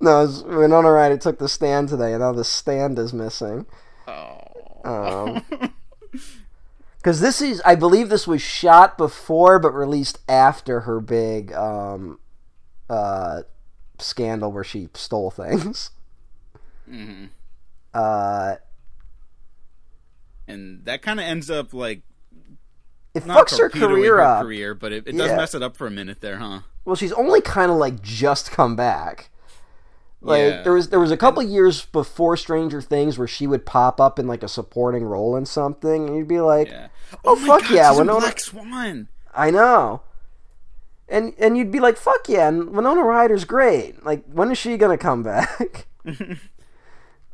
[0.00, 3.66] No, was Winona Ryder took the stand today, and now the stand is missing.
[4.08, 4.40] Oh.
[4.82, 5.44] Um,
[6.96, 12.18] because this is, I believe, this was shot before but released after her big um,
[12.88, 13.42] uh,
[13.98, 15.90] scandal where she stole things.
[16.90, 17.24] Hmm
[17.94, 18.56] Uh,
[20.48, 22.02] And that kind of ends up like
[23.14, 24.42] it fucks her career her up.
[24.42, 25.36] career, but it, it does Yeah.
[25.36, 26.60] mess it up for a minute there, huh?
[26.84, 29.30] Well, she's only kind of like just come back.
[30.20, 30.62] Like Yeah.
[30.62, 34.18] there was there was a couple years before Stranger Things where she would pop up
[34.18, 36.88] in like a supporting role in something, and you'd be like, Yeah.
[37.24, 39.08] Oh, my fuck God, yeah, Winona- Black Swan.
[39.34, 40.02] I know.
[41.08, 44.04] And and you'd be like, fuck yeah, and Winona Ryder's great.
[44.04, 45.86] Like, when is she gonna come back?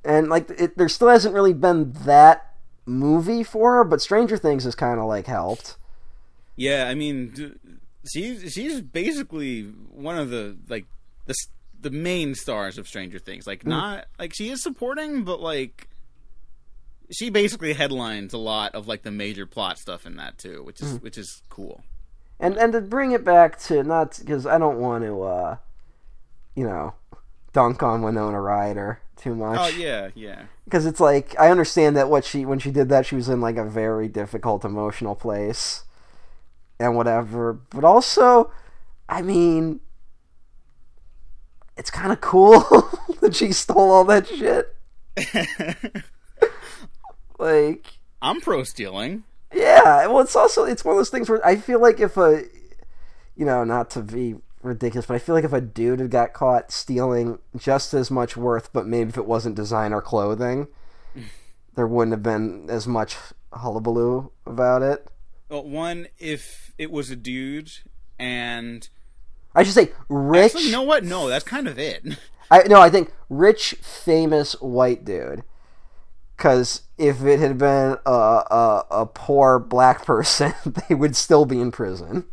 [0.07, 2.55] and like, it, there still hasn't really been that
[2.87, 5.77] movie for her, but Stranger Things has kind of like helped.
[6.55, 7.59] Yeah, I mean,
[8.11, 10.87] she's she's basically one of the like
[11.27, 11.35] the
[11.81, 13.47] the main stars of Stranger Things.
[13.47, 15.89] Like, not like she is supporting, but like
[17.11, 20.81] she basically headlines a lot of like the major plot stuff in that too, which
[20.81, 21.83] is which is cool.
[22.41, 25.57] And and to bring it back to not because I don't want to, uh,
[26.55, 26.95] you know,
[27.57, 29.59] dunk on Winona Ryder too oh, much.
[29.59, 30.43] Oh yeah, yeah.
[30.67, 33.41] because it's like I understand that what she when she did that she was in
[33.41, 35.85] like a very difficult emotional place
[36.79, 38.51] and whatever, but also,
[39.09, 39.81] I mean,
[41.79, 42.61] it's kind of cool
[43.23, 44.77] that she stole all that shit.
[47.39, 49.25] Like, I'm pro stealing.
[49.55, 52.45] yeah, well, it's also it's one of those things where I feel like if a,
[53.35, 54.37] you know, not to be
[54.67, 58.37] ridiculous, but I feel like if a dude had got caught stealing just as much
[58.37, 60.69] worth, but maybe if it wasn't designer clothing,
[61.75, 63.17] there wouldn't have been as much
[63.53, 65.09] hullabaloo about it.
[65.49, 67.71] Well, one, if it was a dude,
[68.19, 68.89] and
[69.55, 70.47] I should say rich.
[70.47, 71.05] actually, you know what?
[71.05, 72.05] No, that's kind of it.
[72.51, 75.43] I no, I think rich, famous white dude.
[76.37, 80.53] Because if it had been a, a a poor black person,
[80.89, 82.25] they would still be in prison.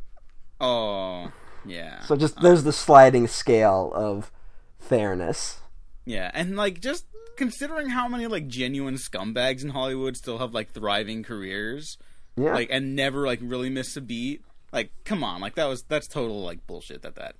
[0.60, 1.32] Oh,
[1.66, 2.02] yeah.
[2.04, 4.32] So just there's the sliding scale of
[4.80, 5.60] fairness.
[6.06, 7.06] Yeah, and like just
[7.38, 11.98] considering how many like genuine scumbags in Hollywood still have like thriving careers,
[12.36, 12.54] Yeah.
[12.54, 14.44] like and never like really miss a beat.
[14.72, 17.02] Like, come on, like that was that's total like bullshit.
[17.04, 17.36] That that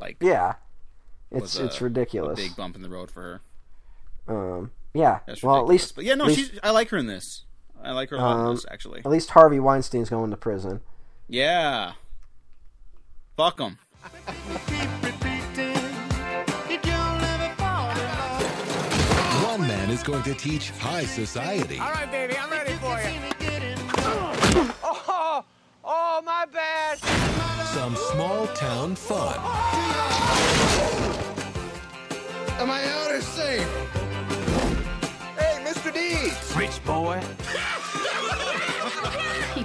[0.00, 0.54] like yeah.
[1.30, 2.38] It's a- it's a ridiculous.
[2.38, 3.40] big bump in the road for
[4.26, 4.34] her.
[4.56, 5.20] Um yeah.
[5.26, 7.44] That's well, at least but yeah, no, least, she's I like her in this.
[7.82, 9.00] I like her a lot in Um, this actually.
[9.00, 10.80] at least Harvey Weinstein's going to prison.
[11.28, 11.92] Yeah,
[13.36, 13.78] fuck them.
[19.44, 21.78] One man is going to teach high society.
[21.78, 23.12] All right, baby, I'm ready for you.
[25.08, 25.44] Oh,
[25.84, 26.98] oh, my bad.
[27.74, 29.36] Some small town fun.
[32.58, 33.68] Am I out or safe?
[35.38, 35.92] Hey, Mr.
[35.92, 36.58] D!
[36.58, 37.20] Rich boy.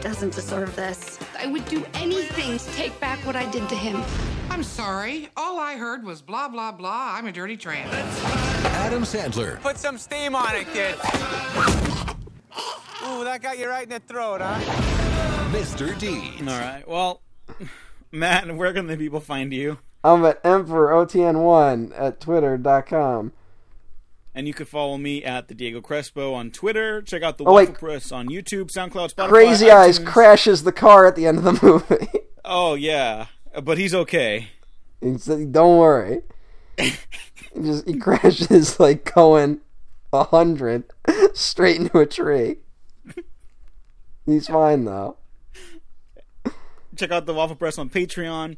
[0.02, 1.20] He doesn't deserve this.
[1.38, 4.02] I would do anything to take back what I did to him.
[4.50, 5.30] I'm sorry.
[5.38, 7.14] All I heard was blah, blah, blah.
[7.16, 7.94] I'm a dirty tramp.
[7.94, 10.96] Adam Sandler, Put some steam on it, kid.
[13.06, 14.60] Ooh, that got you right in the throat, huh?
[15.52, 15.96] Mr.
[16.00, 16.42] Deeds.
[16.52, 17.22] All right, well,
[18.12, 19.78] Matt, where can the people find you?
[20.04, 23.34] I'm at EmperorOTN1 at twitter.com.
[24.34, 27.02] And you can follow me at the Diego Crespo on Twitter.
[27.02, 27.70] Check out the Oh, wait.
[27.70, 29.28] Waffle Press on YouTube, SoundCloud, Spotify.
[29.30, 31.60] Crazy Eyes crashes the car at the end of the
[31.90, 32.08] movie.
[32.46, 33.28] Oh yeah,
[33.62, 34.48] but he's okay.
[35.02, 36.22] he said, "Don't worry."
[36.78, 36.92] he
[37.62, 39.60] just he crashes like going
[40.14, 40.86] a hundred
[41.34, 42.58] straight into a tree.
[44.26, 45.18] He's fine though.
[46.96, 48.58] Check out the Waffle Press on Patreon.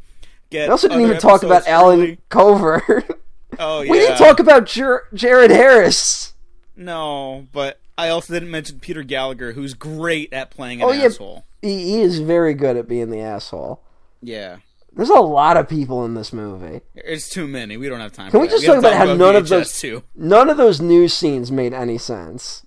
[0.49, 2.17] Get also didn't even talk about Alan early.
[3.59, 3.91] Oh yeah.
[3.91, 6.33] We didn't talk about Jer- Jared Harris.
[6.75, 11.05] No, but I also didn't mention Peter Gallagher, who's great at playing an Oh, yeah.
[11.05, 11.45] asshole.
[11.61, 13.81] He, is very good at being the asshole.
[14.21, 14.57] Yeah.
[14.95, 16.81] There's a lot of people in this movie.
[16.95, 17.77] It's too many.
[17.77, 18.31] We don't have time.
[18.31, 18.51] Can for we that.
[18.53, 20.03] just have talk about how none of those Too.
[20.15, 22.65] none of those news scenes made any sense?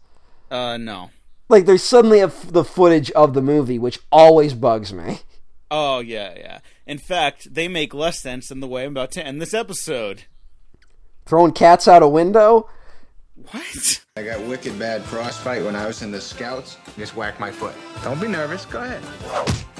[0.50, 1.10] Uh, no.
[1.48, 5.20] Like there's suddenly a f the footage of the movie, which always bugs me.
[5.70, 6.58] Oh yeah, yeah.
[6.86, 10.24] In fact, they make less sense than the way I'm about to end this episode.
[11.26, 12.70] Throwing cats out a window.
[13.50, 14.04] What?
[14.16, 16.76] I got wicked bad frostbite when I was in the scouts.
[16.96, 17.74] Just whack my foot.
[18.04, 18.64] Don't be nervous.
[18.64, 19.02] Go ahead.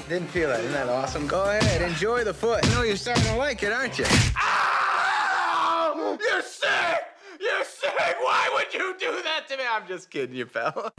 [0.09, 0.59] Didn't feel it.
[0.59, 1.25] Isn't that awesome?
[1.25, 1.81] Go ahead.
[1.81, 2.65] Enjoy the foot.
[2.65, 4.05] I know you're starting to like it, aren't you?
[4.37, 6.17] Ow!
[6.21, 6.99] You're sick!
[7.39, 8.15] You're sick!
[8.19, 9.63] Why would you do that to me?
[9.69, 10.91] I'm just kidding you, pal.